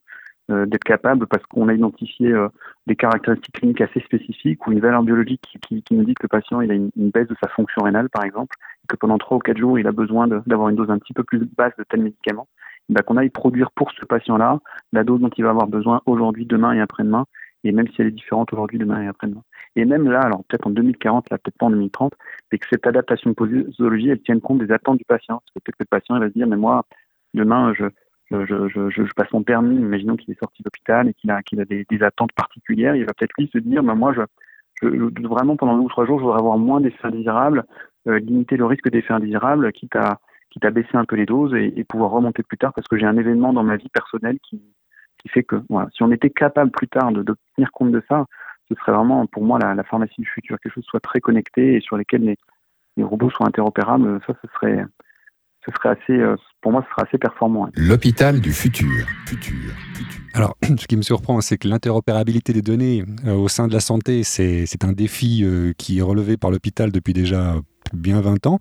Euh, 0.50 0.66
d'être 0.66 0.84
capable, 0.84 1.28
parce 1.28 1.46
qu'on 1.46 1.68
a 1.68 1.76
identifié 1.76 2.32
euh, 2.32 2.48
des 2.88 2.96
caractéristiques 2.96 3.54
cliniques 3.54 3.82
assez 3.82 4.00
spécifiques 4.00 4.66
ou 4.66 4.72
une 4.72 4.80
valeur 4.80 5.04
biologique 5.04 5.44
qui, 5.68 5.84
qui, 5.84 5.94
nous 5.94 6.04
dit 6.04 6.16
que 6.16 6.24
le 6.24 6.28
patient 6.28 6.60
il 6.62 6.72
a 6.72 6.74
une, 6.74 6.90
baisse 6.96 7.28
de 7.28 7.36
sa 7.40 7.48
fonction 7.50 7.84
rénale, 7.84 8.10
par 8.10 8.24
exemple, 8.24 8.56
et 8.84 8.88
que 8.88 8.96
pendant 8.96 9.20
3 9.20 9.38
ou 9.38 9.40
4 9.42 9.58
jours, 9.60 9.78
il 9.78 9.86
a 9.86 9.92
besoin 9.92 10.28
d'avoir 10.28 10.70
une 10.70 10.76
dose 10.76 10.90
un 10.90 10.98
petit 10.98 11.14
peu 11.14 11.24
plus 11.24 11.46
basse 11.56 11.76
de 11.78 11.84
tel 11.84 12.02
médicament, 12.02 12.48
ben, 12.90 13.02
qu'on 13.04 13.18
aille 13.18 13.30
produire 13.30 13.72
pour 13.72 13.92
ce 13.92 14.06
patient-là 14.06 14.60
la 14.94 15.04
dose 15.04 15.22
dont 15.22 15.30
il 15.30 15.44
va 15.44 15.52
avoir 15.52 15.68
besoin 15.68 16.02
aujourd'hui, 16.06 16.46
demain 16.46 16.74
et 16.74 16.82
après-demain, 16.82 17.26
et 17.64 17.72
même 17.72 17.88
si 17.90 18.02
elle 18.02 18.08
est 18.08 18.12
différente 18.12 18.52
aujourd'hui, 18.54 18.80
demain 18.80 19.02
et 19.04 19.08
après-demain. 19.08 19.44
Et 19.76 19.86
même 19.86 20.10
là, 20.10 20.22
alors 20.22 20.44
peut-être 20.46 20.68
en 20.68 20.72
2040, 20.72 21.30
là 21.30 21.38
peut-être 21.38 21.58
pas 21.58 21.68
en 21.68 21.72
2030, 21.72 22.14
mais 22.52 22.58
que 22.58 22.66
cette 22.70 22.88
adaptation 22.88 23.30
de 23.30 23.36
posologie, 23.36 24.10
elle 24.10 24.22
tienne 24.22 24.42
compte 24.42 24.60
des 24.60 24.72
attentes 24.72 24.98
du 24.98 25.06
patient. 25.06 25.36
Parce 25.40 25.52
que 25.54 25.60
peut-être 25.60 25.78
que 25.78 25.84
le 25.84 25.98
patient, 26.00 26.16
il 26.16 26.22
va 26.22 26.30
se 26.30 26.34
dire, 26.34 26.48
mais 26.48 26.58
moi, 26.58 26.86
demain, 27.34 27.74
je, 27.78 27.86
je, 28.32 28.68
je, 28.68 28.90
je, 28.90 29.14
passe 29.16 29.32
mon 29.32 29.44
permis, 29.44 29.76
imaginons 29.76 30.16
qu'il 30.16 30.32
est 30.32 30.40
sorti 30.40 30.64
de 30.64 30.68
l'hôpital 30.68 31.08
et 31.10 31.14
qu'il 31.14 31.32
a, 31.32 31.42
qu'il 31.44 31.60
a 31.62 31.66
des, 31.66 31.86
attentes 32.02 32.34
particulières, 32.34 32.96
il 32.96 33.06
va 33.06 33.14
peut-être 33.14 33.34
lui 33.38 33.50
se 33.52 33.58
dire, 33.60 33.84
bah, 33.84 33.96
moi, 33.96 34.14
je, 34.14 34.22
je, 34.82 35.28
vraiment 35.28 35.56
pendant 35.56 35.78
deux 35.78 35.84
ou 35.84 35.90
trois 35.90 36.06
jours, 36.06 36.20
je 36.20 36.24
voudrais 36.24 36.40
avoir 36.40 36.58
moins 36.58 36.82
d'effets 36.82 37.08
indésirables, 37.08 37.66
euh, 38.08 38.20
limiter 38.20 38.58
le 38.58 38.66
risque 38.66 38.90
d'effets 38.90 39.14
indésirables, 39.14 39.72
quitte 39.74 39.96
à, 39.96 40.20
quitte 40.50 40.66
à 40.66 40.72
baisser 40.72 40.96
un 40.96 41.06
peu 41.06 41.16
les 41.16 41.26
doses 41.26 41.54
et, 41.54 41.74
et 41.76 41.84
pouvoir 41.84 42.12
remonter 42.12 42.44
plus 42.44 42.58
tard 42.58 42.74
parce 42.74 42.88
que 42.88 42.98
j'ai 42.98 43.06
un 43.06 43.18
événement 43.18 43.54
dans 43.54 43.64
ma 43.64 43.78
vie 43.78 43.90
personnelle 43.90 44.38
qui, 44.42 44.62
qui 45.20 45.30
fait 45.30 45.44
que 45.44 45.62
voilà, 45.70 45.90
si 45.94 46.04
on 46.04 46.12
était 46.12 46.30
capable 46.30 46.72
plus 46.72 46.88
tard 46.88 47.12
de, 47.12 47.24
de 47.24 47.36
tenir 47.56 47.72
compte 47.72 47.92
de 47.92 48.04
ça, 48.10 48.26
ce 48.70 48.76
serait 48.76 48.92
vraiment 48.92 49.26
pour 49.28 49.44
moi 49.44 49.60
la, 49.60 49.76
la 49.76 49.84
pharmacie 49.84 50.22
du 50.22 50.28
futur, 50.28 50.60
quelque 50.60 50.74
chose 50.74 50.86
soit 50.86 51.00
très 51.00 51.20
connecté 51.20 51.76
et 51.76 51.82
sur 51.82 51.98
lesquels 51.98 52.24
les, 52.24 52.38
les 52.98 53.04
robots 53.04 53.30
soient 53.30 53.48
interopérables, 53.48 54.20
ça 54.26 54.34
ce 54.42 54.48
serait 54.54 54.86
ce 55.66 55.72
serait 55.74 55.90
assez, 55.90 56.14
euh, 56.14 56.36
pour 56.62 56.72
moi, 56.72 56.84
ce 56.88 56.94
serait 56.94 57.08
assez 57.08 57.18
performant. 57.18 57.70
L'hôpital 57.76 58.40
du 58.40 58.54
futur. 58.54 59.06
futur. 59.26 59.74
Alors, 60.34 60.56
ce 60.64 60.88
qui 60.88 60.98
me 60.98 61.02
surprend, 61.02 61.42
c'est 61.42 61.58
que 61.58 61.68
l'interopérabilité 61.68 62.54
des 62.54 62.62
données 62.62 63.04
euh, 63.26 63.34
au 63.34 63.48
sein 63.48 63.68
de 63.68 63.74
la 63.74 63.80
santé, 63.80 64.24
c'est 64.24 64.84
un 64.84 64.94
défi 64.94 65.42
euh, 65.44 65.74
qui 65.78 66.00
est 66.00 66.02
relevé 66.02 66.38
par 66.38 66.52
l'hôpital 66.52 66.92
depuis 66.92 67.14
déjà 67.14 67.56
bien 67.94 68.22
20 68.22 68.48
ans. 68.48 68.60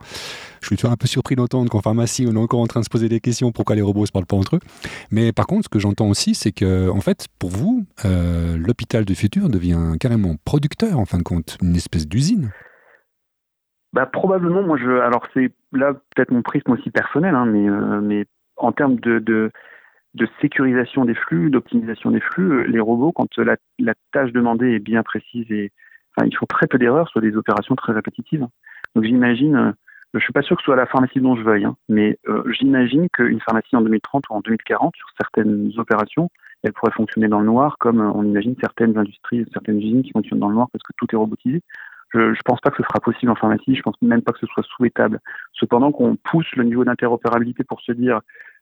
Je 0.61 0.67
suis 0.67 0.77
toujours 0.77 0.93
un 0.93 0.97
peu 0.97 1.07
surpris 1.07 1.37
d'entendre 1.37 1.71
qu'en 1.71 1.81
pharmacie, 1.81 2.27
on 2.29 2.35
est 2.35 2.39
encore 2.39 2.61
en 2.61 2.67
train 2.67 2.81
de 2.81 2.85
se 2.85 2.91
poser 2.91 3.09
des 3.09 3.21
questions 3.21 3.53
pourquoi 3.53 3.77
les 3.77 3.83
robots 3.83 4.03
ne 4.03 4.07
se 4.07 4.13
parlent 4.13 4.27
pas 4.27 4.37
entre 4.37 4.57
eux. 4.57 4.61
Mais 5.11 5.33
par 5.33 5.47
contre, 5.47 5.65
ce 5.65 5.69
que 5.69 5.79
j'entends 5.79 6.09
aussi, 6.09 6.35
c'est 6.35 6.53
que, 6.53 6.89
en 6.91 7.01
fait, 7.01 7.27
pour 7.39 7.51
vous, 7.51 7.85
l'hôpital 8.05 9.05
du 9.05 9.15
futur 9.15 9.49
devient 9.49 9.95
carrément 10.01 10.37
producteur, 10.45 10.99
en 10.99 11.05
fin 11.05 11.19
de 11.19 11.23
compte, 11.23 11.59
une 11.63 11.77
espèce 11.77 12.09
d'usine. 12.09 12.51
Bah 13.93 14.07
probablement, 14.07 14.63
moi 14.63 14.77
je, 14.77 14.91
alors 14.91 15.27
c'est 15.33 15.51
là 15.73 15.95
peut-être 16.15 16.31
mon 16.31 16.43
prisme 16.43 16.73
aussi 16.73 16.91
personnel, 16.91 17.35
hein, 17.35 17.47
mais 17.47 17.69
euh, 17.69 18.01
mais 18.03 18.27
en 18.57 18.73
termes 18.73 18.97
de, 18.97 19.19
de, 19.19 19.51
sécurisation 20.41 21.05
des 21.05 21.15
flux, 21.15 21.49
d'optimisation 21.51 22.11
des 22.11 22.21
flux, 22.21 22.51
euh, 22.51 22.63
les 22.65 22.81
robots, 22.81 23.13
quand 23.13 23.39
la, 23.39 23.57
la, 23.79 23.95
tâche 24.13 24.33
demandée 24.33 24.73
est 24.73 24.79
bien 24.79 25.03
précise 25.03 25.51
et 25.51 25.73
enfin, 26.17 26.29
ils 26.29 26.37
font 26.37 26.47
très 26.47 26.67
peu 26.67 26.77
d'erreurs 26.77 27.09
sur 27.09 27.21
des 27.21 27.37
opérations 27.37 27.77
très 27.77 27.93
répétitives. 27.93 28.47
Donc 28.95 29.05
j'imagine, 29.05 29.57
euh, 29.57 29.73
je 30.15 30.21
suis 30.21 30.33
pas 30.33 30.43
sûr 30.43 30.57
que 30.57 30.63
ce 30.63 30.67
soit 30.67 30.77
la 30.77 30.87
pharmacie 30.87 31.21
dont 31.21 31.37
je 31.37 31.43
veuille, 31.43 31.65
hein, 31.65 31.77
mais 31.89 32.19
euh, 32.29 32.43
j'imagine 32.59 33.09
qu'une 33.11 33.41
pharmacie 33.41 33.77
en 33.77 33.83
2030 33.83 34.25
ou 34.31 34.35
en 34.35 34.41
2040 34.41 34.95
sur 34.97 35.09
certaines 35.19 35.73
opérations, 35.77 36.31
elle 36.63 36.73
pourrait 36.73 36.93
fonctionner 36.93 37.29
dans 37.29 37.41
le 37.41 37.47
noir, 37.47 37.77
comme 37.79 38.01
on 38.01 38.25
imagine 38.25 38.57
certaines 38.61 38.97
industries, 38.99 39.47
certaines 39.53 39.79
usines 39.79 40.03
qui 40.03 40.11
fonctionnent 40.11 40.41
dans 40.41 40.49
le 40.49 40.55
noir 40.55 40.69
parce 40.73 40.83
que 40.83 40.93
tout 40.97 41.07
est 41.13 41.17
robotisé. 41.17 41.63
Je 42.15 42.19
ne 42.21 42.35
pense 42.45 42.61
pas 42.61 42.71
que 42.71 42.79
ce 42.79 42.83
sera 42.85 43.01
possible 43.01 43.31
en 43.31 43.35
pharmacie, 43.35 43.77
je 43.77 43.83
pense 43.83 44.01
même 44.01 44.23
pas 44.23 44.33
que 44.33 44.39
ce 44.39 44.47
soit 44.47 44.65
souhaitable. 44.65 45.21
Cependant 45.53 45.93
qu'on 45.93 46.17
pousse 46.17 46.51
le 46.57 46.65
niveau 46.65 46.83
d'interopérabilité 46.83 47.65
pour 47.65 47.83
se 47.83 47.93
dire 47.93 48.21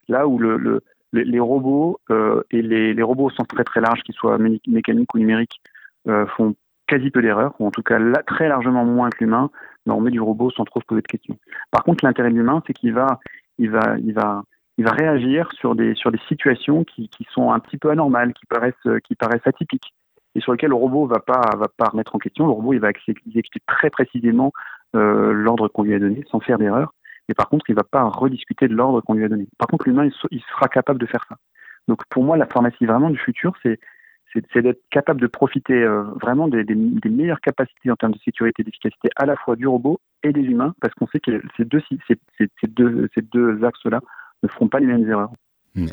là 0.09 0.27
où 0.27 0.39
le, 0.39 0.57
le 0.57 0.83
les 1.13 1.41
robots 1.41 2.01
euh, 2.11 2.43
et 2.51 2.63
les, 2.63 2.95
les, 2.95 3.03
robots 3.03 3.31
sens 3.31 3.47
très 3.49 3.65
très 3.65 3.81
large, 3.81 4.03
qu'ils 4.03 4.15
soient 4.15 4.39
mécaniques 4.39 5.15
ou 5.15 5.19
numériques, 5.19 5.61
euh, 6.09 6.27
font 6.37 6.55
quasi 6.87 7.11
peu 7.11 7.23
d'erreurs, 7.23 7.55
ou 7.59 7.67
en 7.67 7.71
tout 7.71 7.83
cas 7.83 7.99
là, 7.99 8.23
très 8.27 8.49
largement 8.49 8.85
moins 8.85 9.11
que 9.11 9.19
l'humain, 9.21 9.51
mais 9.85 9.93
on 9.93 10.01
met 10.01 10.11
du 10.11 10.21
robot 10.21 10.51
sans 10.51 10.65
trop 10.65 10.81
se 10.81 10.87
poser 10.87 11.03
de 11.03 11.07
questions. 11.07 11.39
Par 11.71 11.85
contre, 11.85 12.05
l'intérêt 12.05 12.31
de 12.31 12.37
l'humain, 12.37 12.63
c'est 12.67 12.73
qu'il 12.73 12.93
va, 12.93 13.21
il 13.59 13.71
va, 13.71 13.97
il 13.99 14.13
va, 14.15 14.43
il 14.79 14.85
va 14.85 14.93
réagir 14.93 15.51
sur 15.53 15.75
des 15.75 15.95
sur 15.95 16.13
des 16.13 16.21
situations 16.29 16.85
qui, 16.85 17.09
qui 17.09 17.27
sont 17.31 17.53
un 17.53 17.59
petit 17.59 17.79
peu 17.79 17.91
anormales, 17.91 18.33
qui 18.35 18.47
paraissent 18.47 18.75
qui 19.05 19.15
paraissent 19.15 19.47
atypiques 19.47 19.95
et 20.37 20.41
sur 20.41 20.53
lequel 20.53 20.69
le 20.69 20.77
robot 20.77 21.07
va 21.07 21.19
pas 21.19 21.41
va 21.57 21.67
pas 21.77 21.87
remettre 21.87 22.15
en 22.15 22.19
question. 22.19 22.47
Le 22.47 22.53
robot 22.53 22.75
il 22.75 22.81
va 22.81 22.91
exécuter 22.91 23.61
très 23.67 23.91
précisément 23.91 24.53
euh, 24.95 25.33
l'ordre 25.33 25.69
qu'on 25.69 25.83
lui 25.83 25.95
a 25.95 25.99
donné 25.99 26.25
sans 26.31 26.41
faire 26.41 26.59
d'erreur. 26.59 26.93
Mais 27.29 27.35
par 27.35 27.49
contre, 27.49 27.69
il 27.69 27.75
va 27.75 27.83
pas 27.83 28.05
rediscuter 28.05 28.69
de 28.69 28.75
l'ordre 28.75 29.01
qu'on 29.01 29.15
lui 29.15 29.25
a 29.25 29.29
donné. 29.29 29.49
Par 29.59 29.67
contre, 29.67 29.89
l'humain 29.89 30.09
il, 30.31 30.43
sera 30.43 30.69
capable 30.69 31.01
de 31.01 31.07
faire 31.07 31.25
ça. 31.29 31.37
Donc 31.89 32.03
pour 32.11 32.23
moi, 32.23 32.37
la 32.37 32.47
pharmacie 32.47 32.87
vraiment 32.87 33.11
du 33.11 33.19
futur, 33.19 33.55
c'est 33.63 33.81
c'est 34.53 34.63
d'être 34.63 34.83
capable 34.91 35.21
de 35.21 35.27
profiter 35.27 35.75
euh, 35.75 36.03
vraiment 36.21 36.49
des, 36.49 36.65
meilleures 36.65 37.41
capacités 37.41 37.91
en 37.91 37.97
termes 37.97 38.13
de 38.13 38.19
sécurité 38.19 38.63
et 38.63 38.65
d'efficacité 38.65 39.09
à 39.17 39.27
la 39.27 39.37
fois 39.37 39.57
du 39.57 39.67
robot 39.67 40.01
et 40.23 40.33
des 40.33 40.43
humains, 40.43 40.75
parce 40.81 40.95
qu'on 40.95 41.07
sait 41.07 41.21
que 41.21 41.43
ces 41.57 41.65
deux, 41.65 43.65
axes-là 43.65 44.01
ne 44.43 44.49
feront 44.49 44.69
pas 44.69 44.81
les 44.81 44.87
mêmes 44.87 45.09
erreurs. 45.09 45.31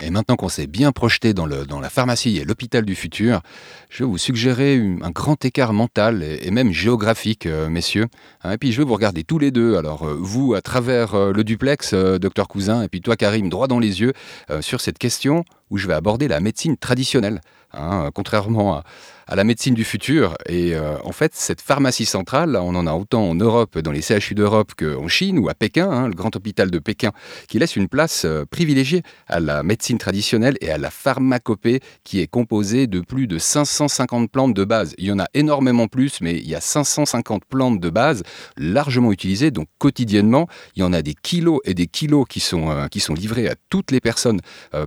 Et 0.02 0.12
maintenant 0.12 0.38
qu'on 0.38 0.48
s'est 0.48 0.68
bien 0.68 0.94
projeté 0.94 1.34
dans, 1.34 1.46
la 1.46 1.90
pharmacie 1.90 2.38
et 2.38 2.46
l'hôpital 2.46 2.86
du 2.86 2.96
futur, 2.96 3.42
je 3.90 4.06
vais 4.06 4.10
vous 4.10 4.18
suggérer 4.18 4.82
un 5.02 5.12
grand 5.12 5.44
écart 5.44 5.74
mental 5.74 6.24
et, 6.24 6.50
même 6.52 6.72
géographique, 6.72 7.48
euh, 7.48 7.68
messieurs. 7.68 8.06
Hein, 8.44 8.54
et 8.54 8.58
puis 8.58 8.72
je 8.72 8.78
vais 8.78 8.88
vous 8.88 8.94
regarder 8.94 9.26
tous 9.26 9.40
les 9.40 9.52
deux. 9.52 9.76
Alors 9.76 10.08
euh, 10.08 10.16
vous, 10.18 10.54
à 10.54 10.62
travers 10.62 11.34
le 11.34 11.44
duplex, 11.44 11.94
docteur 11.94 12.48
Cousin, 12.48 12.84
et 12.84 12.88
puis 12.88 13.02
toi, 13.02 13.18
Karim, 13.18 13.50
droit 13.50 13.68
dans 13.68 13.80
les 13.80 14.00
yeux, 14.00 14.14
sur 14.62 14.80
cette 14.80 14.98
question 14.98 15.44
où 15.70 15.78
je 15.78 15.88
vais 15.88 15.96
aborder 15.96 16.28
la 16.28 16.40
médecine 16.40 16.78
traditionnelle. 16.78 17.42
Hein, 17.74 18.10
contrairement 18.14 18.76
à, 18.78 18.84
à 19.28 19.36
la 19.36 19.44
médecine 19.44 19.74
du 19.74 19.84
futur. 19.84 20.36
Et 20.48 20.76
euh, 20.76 20.98
en 21.04 21.12
fait, 21.12 21.34
cette 21.36 21.62
pharmacie 21.62 22.06
centrale, 22.06 22.56
on 22.56 22.76
en 22.76 22.88
a 22.88 22.94
autant 22.94 23.30
en 23.30 23.36
Europe, 23.36 23.78
dans 23.80 23.92
les 23.92 24.02
CHU 24.02 24.36
d'Europe 24.36 24.74
qu'en 24.78 25.08
Chine 25.08 25.40
ou 25.40 25.50
à 25.50 25.54
Pékin, 25.54 25.90
hein, 25.90 26.08
le 26.08 26.14
grand 26.14 26.36
hôpital 26.36 26.72
de 26.72 26.80
Pékin, 26.80 27.12
qui 27.48 27.60
laisse 27.60 27.76
une 27.76 27.88
place 27.88 28.26
euh, 28.26 28.46
privilégiée 28.46 29.04
à 29.28 29.40
la 29.40 29.64
médecine 29.64 29.98
traditionnelle 29.98 30.58
et 30.62 30.72
à 30.72 30.78
la 30.78 30.90
pharmacopée 30.90 31.80
qui 32.04 32.20
est 32.20 32.28
composée 32.28 32.88
de 32.88 33.00
plus 33.00 33.28
de 33.28 33.38
550 33.38 34.30
plantes 34.30 34.54
de 34.54 34.64
base. 34.64 34.94
Il 34.98 35.06
y 35.06 35.12
en 35.12 35.20
a 35.20 35.28
énormément 35.34 35.88
plus, 35.88 36.22
mais 36.22 36.36
il 36.36 36.48
y 36.48 36.56
a 36.56 36.62
550 36.62 37.46
plantes 37.46 37.80
de 37.80 37.90
base 37.90 38.24
largement 38.58 39.12
utilisées, 39.12 39.52
donc 39.52 39.68
quotidiennement. 39.78 40.48
Il 40.76 40.82
y 40.82 40.84
en 40.84 40.94
a 40.94 41.02
des 41.02 41.14
kilos 41.14 41.60
et 41.66 41.74
des 41.74 41.88
kilos 41.88 42.26
qui 42.30 42.40
sont, 42.40 42.70
euh, 42.70 42.88
qui 42.88 43.00
sont 43.00 43.14
livrés 43.14 43.48
à 43.48 43.56
toutes 43.70 43.92
les 43.92 44.00
personnes, 44.00 44.42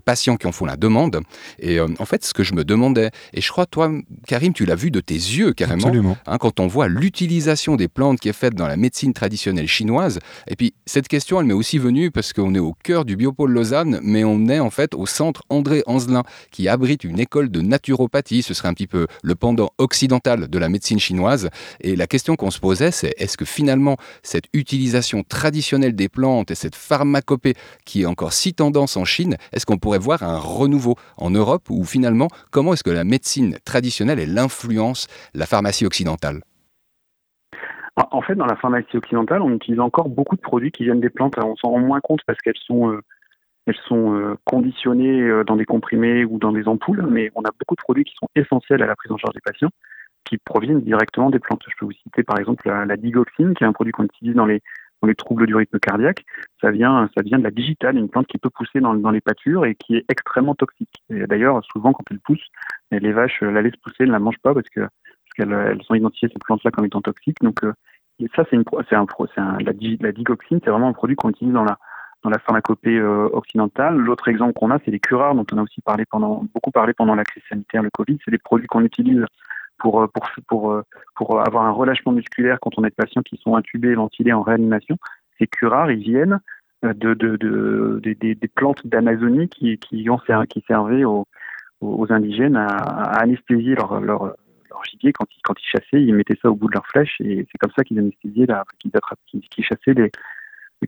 patients 0.04 0.36
qui 0.36 0.46
en 0.46 0.52
font 0.52 0.66
la 0.66 0.76
demande. 0.76 1.20
Et 1.58 1.80
en 1.80 2.04
fait, 2.04 2.24
ce 2.24 2.32
que 2.34 2.42
je 2.42 2.54
me 2.54 2.64
demandais, 2.64 3.10
et 3.32 3.40
je 3.40 3.50
crois, 3.50 3.66
toi, 3.66 3.90
Karim, 4.26 4.52
tu 4.52 4.66
l'as 4.66 4.74
vu 4.74 4.90
de 4.90 5.00
tes 5.00 5.14
yeux 5.14 5.52
carrément, 5.52 5.90
hein, 6.26 6.38
quand 6.38 6.60
on 6.60 6.66
voit 6.66 6.88
l'utilisation 6.88 7.76
des 7.76 7.88
plantes 7.88 8.20
qui 8.20 8.28
est 8.28 8.34
faite 8.34 8.54
dans 8.54 8.66
la 8.66 8.76
médecine 8.76 9.12
traditionnelle 9.12 9.68
chinoise. 9.68 10.18
Et 10.48 10.56
puis 10.56 10.74
cette 10.84 11.08
question, 11.08 11.40
elle 11.40 11.46
m'est 11.46 11.54
aussi 11.54 11.78
venue 11.78 12.10
parce 12.10 12.32
qu'on 12.32 12.54
est 12.54 12.60
au 12.60 12.74
cœur 12.82 13.04
du 13.04 13.16
Biopôle 13.16 13.52
Lausanne, 13.52 14.00
mais 14.02 14.24
on 14.24 14.48
est 14.48 14.60
en 14.60 14.70
fait 14.70 14.94
au 14.94 15.06
centre 15.06 15.42
André 15.48 15.82
Anzelin, 15.86 16.24
qui 16.50 16.68
abrite 16.68 17.04
une 17.04 17.18
école 17.20 17.48
de 17.50 17.60
naturopathie. 17.60 18.42
Ce 18.42 18.54
serait 18.54 18.68
un 18.68 18.74
petit 18.74 18.86
peu 18.86 19.06
le 19.22 19.34
pendant 19.34 19.70
occidental 19.78 20.48
de 20.48 20.58
la 20.58 20.68
médecine 20.68 20.98
chinoise. 20.98 21.48
Et 21.80 21.96
la 21.96 22.06
question 22.06 22.36
qu'on 22.36 22.50
se 22.50 22.60
posait, 22.60 22.90
c'est 22.90 23.14
est-ce 23.18 23.36
que 23.36 23.44
finalement 23.44 23.96
cette 24.22 24.46
utilisation 24.52 25.22
traditionnelle 25.22 25.94
des 25.94 26.08
plantes 26.08 26.50
et 26.50 26.54
cette 26.54 26.74
pharmacopée 26.74 27.54
qui 27.84 28.02
est 28.02 28.06
encore 28.06 28.32
si 28.32 28.52
tendance 28.54 28.96
en 28.96 29.04
Chine, 29.04 29.36
est-ce 29.52 29.66
qu'on 29.66 29.78
pourrait 29.78 29.98
voir 29.98 30.22
un 30.22 30.38
renouveau 30.38 30.96
en 31.16 31.30
Europe 31.30 31.70
ou 31.70 31.84
finalement 31.84 32.28
comment 32.50 32.74
est-ce 32.74 32.84
que 32.84 32.90
la 32.90 33.04
médecine 33.04 33.58
traditionnelle 33.64 34.15
et 34.18 34.26
l'influence 34.26 35.06
la 35.34 35.46
pharmacie 35.46 35.86
occidentale 35.86 36.40
En 38.10 38.22
fait, 38.22 38.34
dans 38.34 38.46
la 38.46 38.56
pharmacie 38.56 38.96
occidentale, 38.96 39.42
on 39.42 39.54
utilise 39.54 39.80
encore 39.80 40.08
beaucoup 40.08 40.36
de 40.36 40.40
produits 40.40 40.70
qui 40.70 40.84
viennent 40.84 41.00
des 41.00 41.10
plantes. 41.10 41.34
On 41.38 41.56
s'en 41.56 41.70
rend 41.70 41.80
moins 41.80 42.00
compte 42.00 42.20
parce 42.26 42.38
qu'elles 42.40 42.58
sont, 42.66 42.90
euh, 42.90 43.00
elles 43.66 43.78
sont 43.88 44.14
euh, 44.14 44.36
conditionnées 44.44 45.22
euh, 45.22 45.44
dans 45.44 45.56
des 45.56 45.64
comprimés 45.64 46.24
ou 46.24 46.38
dans 46.38 46.52
des 46.52 46.68
ampoules, 46.68 47.06
mais 47.10 47.30
on 47.34 47.42
a 47.42 47.50
beaucoup 47.58 47.74
de 47.74 47.82
produits 47.82 48.04
qui 48.04 48.14
sont 48.18 48.28
essentiels 48.34 48.82
à 48.82 48.86
la 48.86 48.96
prise 48.96 49.12
en 49.12 49.16
charge 49.16 49.34
des 49.34 49.40
patients 49.40 49.70
qui 50.26 50.38
proviennent 50.38 50.80
directement 50.80 51.30
des 51.30 51.38
plantes. 51.38 51.62
Je 51.68 51.74
peux 51.78 51.86
vous 51.86 51.92
citer 51.92 52.22
par 52.22 52.38
exemple 52.38 52.68
la, 52.68 52.96
digoxine, 52.96 53.54
qui 53.54 53.64
est 53.64 53.66
un 53.66 53.72
produit 53.72 53.92
qu'on 53.92 54.04
utilise 54.04 54.34
dans 54.34 54.46
les 54.46 54.60
les 55.06 55.14
troubles 55.14 55.46
du 55.46 55.54
rythme 55.54 55.78
cardiaque, 55.78 56.24
ça 56.60 56.70
vient, 56.70 57.08
ça 57.16 57.22
vient 57.22 57.38
de 57.38 57.44
la 57.44 57.50
digitale, 57.50 57.96
une 57.96 58.08
plante 58.08 58.26
qui 58.26 58.38
peut 58.38 58.50
pousser 58.50 58.80
dans, 58.80 58.94
dans 58.94 59.10
les 59.10 59.20
pâtures 59.20 59.64
et 59.64 59.74
qui 59.74 59.96
est 59.96 60.04
extrêmement 60.08 60.54
toxique. 60.54 61.02
D'ailleurs, 61.10 61.64
souvent, 61.64 61.92
quand 61.92 62.04
elle 62.10 62.20
pousse, 62.20 62.44
les 62.90 63.12
vaches 63.12 63.40
la 63.42 63.62
laissent 63.62 63.76
pousser, 63.76 64.06
ne 64.06 64.12
la 64.12 64.18
mangent 64.18 64.38
pas 64.42 64.54
parce 64.54 64.68
que 64.68 64.80
parce 64.80 65.32
qu'elles 65.36 65.52
elles 65.52 65.82
sont 65.82 65.94
identifiées 65.94 66.28
cette 66.28 66.44
plante-là 66.44 66.70
comme 66.70 66.84
étant 66.84 67.00
toxique. 67.02 67.38
Donc 67.42 67.64
euh, 67.64 67.72
ça, 68.34 68.44
c'est 68.48 68.56
une, 68.56 68.64
c'est 68.88 68.96
un, 68.96 69.06
c'est 69.34 69.64
la, 69.64 70.12
digoxine, 70.12 70.60
c'est 70.64 70.70
vraiment 70.70 70.88
un 70.88 70.92
produit 70.92 71.16
qu'on 71.16 71.30
utilise 71.30 71.54
dans 71.54 71.64
la 71.64 71.78
dans 72.22 72.30
la 72.30 72.38
pharmacopée 72.38 72.98
euh, 72.98 73.28
occidentale. 73.32 73.96
L'autre 73.96 74.28
exemple 74.28 74.54
qu'on 74.54 74.70
a, 74.70 74.78
c'est 74.84 74.90
les 74.90 74.98
curares 74.98 75.34
dont 75.34 75.46
on 75.52 75.58
a 75.58 75.62
aussi 75.62 75.80
parlé 75.80 76.04
pendant 76.10 76.44
beaucoup 76.54 76.70
parlé 76.70 76.92
pendant 76.92 77.14
la 77.14 77.24
crise 77.24 77.42
sanitaire, 77.48 77.82
le 77.82 77.90
Covid. 77.90 78.18
C'est 78.24 78.30
des 78.30 78.38
produits 78.38 78.66
qu'on 78.66 78.84
utilise 78.84 79.24
pour, 79.78 80.08
pour, 80.12 80.28
pour, 80.46 80.82
pour 81.14 81.46
avoir 81.46 81.64
un 81.64 81.72
relâchement 81.72 82.12
musculaire 82.12 82.58
quand 82.60 82.78
on 82.78 82.84
a 82.84 82.88
des 82.88 82.94
patients 82.94 83.22
qui 83.22 83.36
sont 83.36 83.56
intubés, 83.56 83.94
ventilés 83.94 84.32
en 84.32 84.42
réanimation. 84.42 84.96
Ces 85.38 85.46
curares, 85.46 85.90
ils 85.90 86.02
viennent 86.02 86.40
de, 86.82 87.14
de, 87.14 87.36
de, 87.36 88.00
des, 88.02 88.34
des 88.34 88.48
plantes 88.48 88.86
d'Amazonie 88.86 89.48
qui, 89.48 89.78
qui, 89.78 90.08
ont, 90.10 90.18
qui 90.48 90.64
servaient 90.66 91.04
aux, 91.04 91.26
aux 91.80 92.12
indigènes 92.12 92.56
à, 92.56 92.66
à 92.66 93.22
anesthésier 93.22 93.74
leur, 93.74 94.00
leur, 94.00 94.34
leur 94.70 94.84
gibier 94.84 95.12
quand 95.12 95.26
ils, 95.36 95.42
quand 95.42 95.54
ils 95.60 95.66
chassaient, 95.66 96.02
ils 96.02 96.14
mettaient 96.14 96.38
ça 96.40 96.50
au 96.50 96.54
bout 96.54 96.68
de 96.68 96.74
leur 96.74 96.86
flèche 96.86 97.20
et 97.20 97.46
c'est 97.50 97.58
comme 97.58 97.72
ça 97.76 97.84
qu'ils 97.84 97.98
anesthésiaient, 97.98 98.46
la, 98.46 98.64
qu'ils, 98.78 98.92
qu'ils 99.50 99.64
chassaient 99.64 99.94
les, 99.94 100.10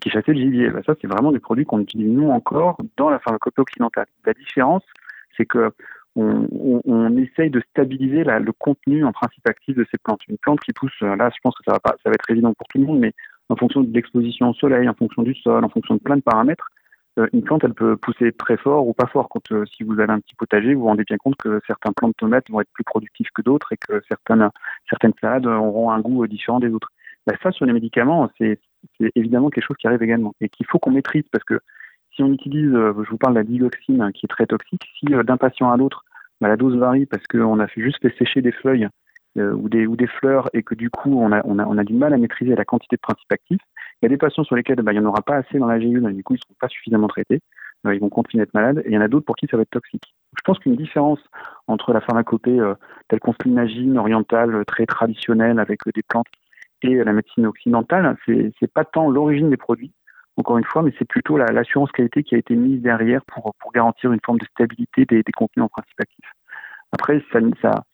qui 0.01 0.11
chassaient 0.11 0.33
le 0.33 0.41
gibier. 0.41 0.71
Ben, 0.71 0.83
ça, 0.85 0.95
c'est 1.01 1.07
vraiment 1.07 1.33
des 1.33 1.41
produits 1.41 1.65
qu'on 1.65 1.81
utilise 1.81 2.11
nous 2.11 2.31
encore 2.31 2.79
dans 2.97 3.11
la 3.11 3.19
pharmacopée 3.19 3.63
occidentale. 3.63 4.07
La 4.25 4.35
différence, 4.35 4.85
c'est 5.37 5.47
que 5.47 5.73
on, 6.19 7.17
essaye 7.17 7.51
de 7.51 7.63
stabiliser 7.71 8.25
le 8.25 8.53
contenu 8.53 9.05
en 9.05 9.13
principe 9.13 9.47
actif 9.49 9.77
de 9.77 9.87
ces 9.91 9.99
plantes. 9.99 10.21
Une 10.29 10.39
plante 10.39 10.61
qui 10.61 10.73
pousse, 10.73 11.01
là, 11.01 11.31
je 11.35 11.41
pense 11.43 11.55
que 11.57 11.65
ça 11.65 11.73
va, 11.73 11.81
pas, 11.81 11.97
ça 12.03 12.11
va 12.11 12.15
être 12.15 12.31
évident 12.31 12.53
pour 12.55 12.67
tout 12.69 12.79
le 12.79 12.85
monde, 12.85 12.99
mais 12.99 13.13
en 13.49 13.57
fonction 13.57 13.83
de 13.83 13.93
l'exposition 13.93 14.51
au 14.51 14.55
soleil, 14.55 14.89
en 14.89 14.95
fonction 14.95 15.23
du 15.23 15.35
sol, 15.35 15.65
en 15.65 15.69
fonction 15.69 15.95
de 15.95 16.01
plein 16.01 16.17
de 16.17 16.23
paramètres, 16.23 16.69
euh, 17.19 17.27
une 17.33 17.43
plante, 17.43 17.65
elle 17.65 17.75
peut 17.75 17.97
pousser 17.97 18.33
très 18.33 18.57
fort 18.57 18.87
ou 18.87 18.93
pas 18.93 19.07
fort. 19.07 19.29
Quand 19.29 19.53
euh, 19.53 19.65
si 19.67 19.83
vous 19.83 19.99
avez 19.99 20.13
un 20.13 20.21
petit 20.21 20.35
potager, 20.37 20.75
vous 20.75 20.83
vous 20.83 20.87
rendez 20.87 21.05
bien 21.05 21.17
compte 21.17 21.37
que 21.37 21.61
certains 21.67 21.93
plants 21.93 22.09
de 22.09 22.15
tomates 22.15 22.49
vont 22.51 22.61
être 22.61 22.71
plus 22.73 22.85
productifs 22.85 23.31
que 23.35 23.43
d'autres 23.43 23.73
et 23.73 23.77
que 23.77 24.01
certaines 24.09 24.49
certaines 24.89 25.15
salades 25.21 25.47
auront 25.47 25.91
un 25.91 26.01
goût 26.01 26.27
différent 26.27 26.61
des 26.61 26.69
autres. 26.69 26.91
Ben, 27.27 27.37
ça, 27.43 27.51
sur 27.51 27.67
les 27.67 27.73
médicaments, 27.73 28.31
c'est 28.39 28.61
évidemment 29.17 29.51
quelque 29.51 29.67
chose 29.67 29.77
qui 29.79 29.87
arrive 29.87 30.03
également 30.03 30.33
et 30.41 30.49
qu'il 30.49 30.67
faut 30.67 30.79
qu'on 30.79 30.93
maîtrise 30.93 31.25
parce 31.33 31.45
que 31.45 31.61
si 32.15 32.23
on 32.23 32.33
utilise, 32.33 32.73
euh, 32.73 32.93
je 33.05 33.11
vous 33.11 33.19
parle 33.19 33.35
de 33.35 33.41
la 33.41 33.45
digoxine 33.45 34.11
qui 34.13 34.27
est 34.27 34.29
très 34.29 34.47
toxique, 34.47 34.87
si 34.99 35.07
d'un 35.07 35.37
patient 35.37 35.71
à 35.71 35.77
l'autre, 35.77 36.05
ben, 36.41 36.49
la 36.49 36.57
dose 36.57 36.77
varie 36.77 37.07
parce 37.07 37.27
qu'on 37.27 37.61
a 37.61 37.67
juste 37.77 38.01
fait 38.01 38.17
sécher 38.19 38.43
des 38.43 38.53
feuilles 38.53 38.89
euh, 39.37 39.53
ou, 39.53 39.69
des, 39.69 39.87
ou 39.87 39.97
des 39.97 40.07
fleurs 40.07 40.49
et 40.53 40.63
que 40.63 40.75
du 40.75 40.91
coup 40.91 41.21
on 41.21 41.33
a, 41.33 41.43
on, 41.45 41.59
a, 41.59 41.67
on 41.67 41.79
a 41.79 41.85
du 41.85 41.95
mal 41.95 42.13
à 42.15 42.19
maîtriser 42.19 42.55
la 42.55 42.65
quantité 42.65 42.97
de 42.97 43.01
principes 43.01 43.33
actifs, 43.33 43.61
il 44.01 44.05
y 44.05 44.07
a 44.07 44.09
des 44.09 44.17
patients 44.17 44.45
sur 44.45 44.57
lesquels 44.57 44.77
ben, 44.77 44.93
il 44.93 45.01
n'y 45.01 45.05
en 45.05 45.09
aura 45.09 45.23
pas 45.23 45.37
assez 45.37 45.59
dans 45.59 45.67
la 45.67 45.79
GU, 45.79 46.01
du 46.13 46.23
coup 46.23 46.35
ils 46.35 46.39
ne 46.39 46.43
seront 46.43 46.57
pas 46.61 46.69
suffisamment 46.69 47.09
traités, 47.09 47.41
euh, 47.87 47.95
ils 47.95 48.01
vont 48.01 48.09
continuer 48.09 48.43
à 48.43 48.45
être 48.45 48.55
malades, 48.55 48.83
et 48.85 48.89
il 48.89 48.95
y 48.95 48.99
en 48.99 49.03
a 49.03 49.09
d'autres 49.09 49.27
pour 49.27 49.37
qui 49.37 49.47
ça 49.47 49.57
va 49.57 49.63
être 49.63 49.71
toxique. 49.71 50.15
Je 50.37 50.43
pense 50.45 50.59
qu'une 50.59 50.77
différence 50.77 51.21
entre 51.67 51.93
la 51.93 52.01
pharmacopée 52.01 52.59
euh, 52.59 52.75
telle 53.09 53.21
qu'on 53.21 53.33
se 53.33 53.39
l'imagine, 53.45 53.99
orientale, 53.99 54.65
très 54.67 54.87
traditionnelle, 54.87 55.59
avec 55.59 55.81
des 55.95 56.03
plantes, 56.03 56.27
et 56.83 56.95
la 57.03 57.13
médecine 57.13 57.47
occidentale, 57.47 58.17
c'est 58.27 58.73
pas 58.73 58.85
tant 58.85 59.11
l'origine 59.11 59.51
des 59.51 59.57
produits, 59.57 59.93
encore 60.39 60.59
une 60.59 60.65
fois, 60.65 60.83
mais 60.83 60.93
c'est 60.99 61.09
plutôt 61.09 61.37
l'assurance 61.37 61.91
qualité 61.93 62.23
qui 62.23 62.35
a 62.35 62.39
été 62.39 62.55
mise 62.55 62.81
derrière 62.81 63.23
pour, 63.27 63.55
pour 63.59 63.73
garantir 63.73 64.13
une 64.13 64.21
forme 64.25 64.39
de 64.39 64.47
stabilité 64.47 65.05
des, 65.05 65.23
des 65.23 65.33
contenus 65.33 65.65
en 65.65 65.69
principe 65.69 66.01
actifs. 66.01 66.33
Après, 66.93 67.23
ça, 67.31 67.41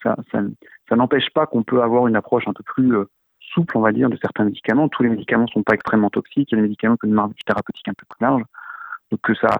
ça, 0.02 0.96
n'empêche 0.96 1.30
pas 1.30 1.46
qu'on 1.46 1.62
peut 1.62 1.82
avoir 1.82 2.06
une 2.06 2.16
approche 2.16 2.46
un 2.46 2.52
peu 2.52 2.62
plus 2.62 2.94
euh, 2.94 3.04
souple, 3.40 3.76
on 3.76 3.80
va 3.80 3.92
dire, 3.92 4.08
de 4.08 4.16
certains 4.22 4.44
médicaments. 4.44 4.88
Tous 4.88 5.02
les 5.02 5.08
médicaments 5.08 5.44
ne 5.44 5.48
sont 5.48 5.62
pas 5.62 5.74
extrêmement 5.74 6.10
toxiques. 6.10 6.52
Il 6.52 6.54
y 6.54 6.58
a 6.58 6.62
des 6.62 6.68
médicaments 6.68 6.96
qui 6.96 7.06
ont 7.06 7.08
une 7.08 7.14
marge 7.14 7.32
thérapeutique 7.44 7.88
un 7.88 7.94
peu 7.94 8.06
plus 8.08 8.24
large. 8.24 8.42
Donc 9.10 9.20
que 9.22 9.34
ça, 9.34 9.58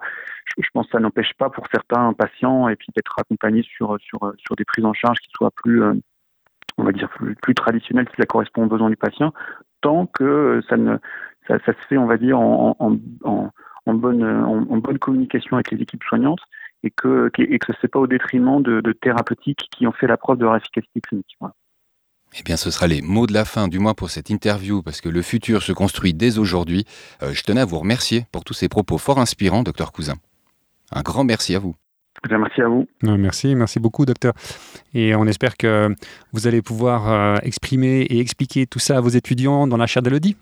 je 0.59 0.69
pense 0.73 0.87
que 0.87 0.93
ça 0.93 1.01
n'empêche 1.01 1.33
pas 1.35 1.51
pour 1.51 1.67
certains 1.73 2.13
patients 2.13 2.69
et 2.69 2.77
puis 2.77 2.89
d'être 2.95 3.19
accompagnés 3.19 3.63
sur, 3.63 3.99
sur, 4.01 4.33
sur 4.39 4.57
des 4.57 4.65
prises 4.65 4.85
en 4.85 4.95
charge 4.95 5.19
qui 5.19 5.31
soient 5.35 5.51
plus, 5.51 5.83
euh, 5.83 5.95
on 6.79 6.85
va 6.85 6.93
dire, 6.93 7.09
plus, 7.11 7.35
plus 7.37 7.55
traditionnelles 7.55 8.09
si 8.11 8.17
ça 8.21 8.27
correspond 8.27 8.65
aux 8.65 8.69
besoins 8.69 8.91
du 8.91 8.97
patient, 8.97 9.33
tant 9.81 10.07
que 10.07 10.63
ça 10.69 10.77
ne 10.77 10.99
ça, 11.47 11.59
ça 11.65 11.73
se 11.73 11.87
fait, 11.89 11.99
on 11.99 12.07
va 12.07 12.17
dire, 12.17 12.39
en, 12.39 12.77
en, 12.79 12.97
en, 13.25 13.51
en 13.87 13.95
bonne, 13.95 14.25
en, 14.25 14.77
bonne 14.79 14.99
communication 14.99 15.57
avec 15.57 15.71
les 15.71 15.83
équipes 15.83 16.03
soignantes 16.05 16.41
et 16.83 16.91
que, 16.91 17.31
et 17.39 17.59
que 17.59 17.73
ce 17.73 17.79
n'est 17.83 17.89
pas 17.89 17.99
au 17.99 18.07
détriment 18.07 18.63
de, 18.63 18.81
de, 18.81 18.93
thérapeutiques 18.93 19.69
qui 19.71 19.87
ont 19.87 19.93
fait 19.93 20.07
la 20.07 20.17
preuve 20.17 20.39
de 20.39 20.45
leur 20.45 20.57
efficacité 20.57 21.01
clinique. 21.01 21.37
Voilà. 21.41 21.55
Eh 22.39 22.43
bien, 22.43 22.57
ce 22.57 22.71
sera 22.71 22.87
les 22.87 23.01
mots 23.01 23.27
de 23.27 23.33
la 23.33 23.45
fin, 23.45 23.69
du 23.69 23.79
moins 23.79 23.95
pour 23.95 24.11
cette 24.11 24.29
interview, 24.29 24.83
parce 24.83 25.01
que 25.01 25.09
le 25.09 25.23
futur 25.23 25.63
se 25.63 25.73
construit 25.73 26.15
dès 26.15 26.39
aujourd'hui. 26.39 26.85
Euh, 27.23 27.33
je 27.33 27.43
tenais 27.43 27.61
à 27.61 27.65
vous 27.65 27.79
remercier 27.79 28.27
pour 28.33 28.45
tous 28.45 28.55
ces 28.55 28.69
propos 28.69 28.99
fort 28.99 29.19
inspirants, 29.19 29.63
docteur 29.63 29.93
Cousin. 29.93 30.15
Un 30.91 31.03
grand 31.03 31.25
merci 31.25 31.55
à 31.55 31.59
vous. 31.59 31.75
Merci 32.31 32.63
à 32.63 32.69
vous. 32.69 32.87
Merci, 33.03 33.55
merci 33.55 33.81
beaucoup, 33.81 34.07
docteur. 34.07 34.33
Et 34.95 35.15
on 35.15 35.27
espère 35.27 35.57
que 35.57 35.95
vous 36.33 36.47
allez 36.47 36.63
pouvoir 36.63 37.11
euh, 37.11 37.37
exprimer 37.43 38.03
et 38.03 38.19
expliquer 38.19 38.67
tout 38.67 38.79
ça 38.79 38.97
à 38.97 39.01
vos 39.01 39.11
étudiants 39.11 39.67
dans 39.67 39.77
la 39.77 39.87
chaire 39.87 40.03
d'Elodie. 40.03 40.37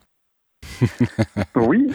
oui. 1.57 1.89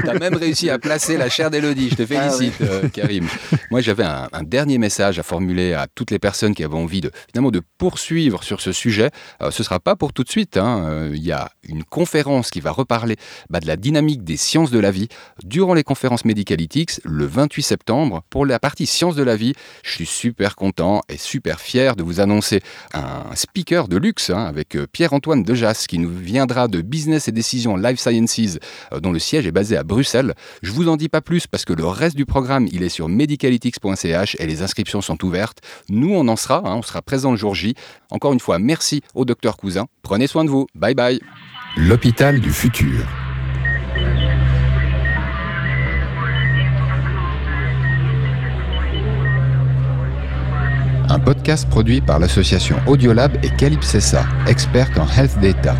tu 0.00 0.08
as 0.08 0.14
même 0.14 0.34
réussi 0.34 0.70
à 0.70 0.78
placer 0.78 1.16
la 1.16 1.28
chair 1.28 1.50
d'Elodie. 1.50 1.90
Je 1.90 1.94
te 1.96 2.02
ah 2.02 2.06
félicite, 2.06 2.60
euh, 2.60 2.88
Karim. 2.88 3.26
Moi, 3.70 3.80
j'avais 3.80 4.04
un, 4.04 4.28
un, 4.32 4.42
dernier 4.42 4.78
message 4.78 5.18
à 5.18 5.22
formuler 5.22 5.74
à 5.74 5.86
toutes 5.92 6.10
les 6.10 6.18
personnes 6.18 6.54
qui 6.54 6.64
avaient 6.64 6.74
envie 6.74 7.00
de, 7.00 7.10
finalement, 7.30 7.50
de 7.50 7.62
poursuivre 7.78 8.42
sur 8.42 8.60
ce 8.60 8.72
sujet. 8.72 9.10
Euh, 9.42 9.50
ce 9.50 9.62
ne 9.62 9.64
sera 9.64 9.80
pas 9.80 9.96
pour 9.96 10.12
tout 10.12 10.22
de 10.24 10.30
suite. 10.30 10.56
Hein. 10.56 10.84
Euh, 10.88 11.12
il 11.14 11.22
y 11.22 11.32
a 11.32 11.50
une 11.68 11.84
conférence 11.84 12.50
qui 12.50 12.60
va 12.60 12.70
reparler 12.70 13.16
bah, 13.50 13.60
de 13.60 13.66
la 13.66 13.76
dynamique 13.76 14.24
des 14.24 14.36
sciences 14.36 14.70
de 14.70 14.78
la 14.78 14.90
vie 14.90 15.08
durant 15.44 15.74
les 15.74 15.84
conférences 15.84 16.24
Medicalytics 16.24 17.00
le 17.04 17.26
28 17.26 17.62
septembre. 17.62 18.22
Pour 18.30 18.46
la 18.46 18.58
partie 18.58 18.86
sciences 18.86 19.16
de 19.16 19.22
la 19.22 19.36
vie, 19.36 19.54
je 19.82 19.90
suis 19.90 20.06
super 20.06 20.56
content 20.56 21.02
et 21.08 21.16
super 21.16 21.60
fier 21.60 21.96
de 21.96 22.02
vous 22.02 22.20
annoncer 22.20 22.60
un 22.92 23.34
speaker 23.34 23.88
de 23.88 23.96
luxe 23.96 24.30
hein, 24.30 24.44
avec 24.44 24.76
Pierre-Antoine 24.92 25.42
Dejas 25.42 25.86
qui 25.88 25.98
nous 25.98 26.10
viendra 26.10 26.68
de 26.68 26.80
Business 26.80 27.28
et 27.28 27.32
Décisions 27.32 27.76
Life 27.76 28.00
Sciences, 28.00 28.25
euh, 28.92 29.00
dont 29.00 29.12
le 29.12 29.18
siège 29.18 29.46
est 29.46 29.52
basé 29.52 29.76
à 29.76 29.82
Bruxelles. 29.82 30.34
Je 30.62 30.72
vous 30.72 30.88
en 30.88 30.96
dis 30.96 31.08
pas 31.08 31.20
plus 31.20 31.46
parce 31.46 31.64
que 31.64 31.72
le 31.72 31.86
reste 31.86 32.16
du 32.16 32.26
programme, 32.26 32.66
il 32.72 32.82
est 32.82 32.88
sur 32.88 33.08
medicalytics.ch 33.08 34.36
et 34.38 34.46
les 34.46 34.62
inscriptions 34.62 35.00
sont 35.00 35.22
ouvertes. 35.24 35.58
Nous, 35.88 36.12
on 36.14 36.28
en 36.28 36.36
sera, 36.36 36.58
hein, 36.64 36.74
on 36.76 36.82
sera 36.82 37.02
présent 37.02 37.30
le 37.30 37.36
jour 37.36 37.54
J. 37.54 37.74
Encore 38.10 38.32
une 38.32 38.40
fois, 38.40 38.58
merci 38.58 39.02
au 39.14 39.24
docteur 39.24 39.56
Cousin. 39.56 39.86
Prenez 40.02 40.26
soin 40.26 40.44
de 40.44 40.50
vous. 40.50 40.66
Bye 40.74 40.94
bye. 40.94 41.20
L'hôpital 41.76 42.40
du 42.40 42.50
futur. 42.50 43.06
Un 51.08 51.20
podcast 51.20 51.68
produit 51.68 52.00
par 52.00 52.18
l'association 52.18 52.76
Audiolab 52.86 53.38
et 53.44 53.50
Calypsessa, 53.50 54.26
experte 54.48 54.98
en 54.98 55.06
health 55.06 55.38
data. 55.40 55.76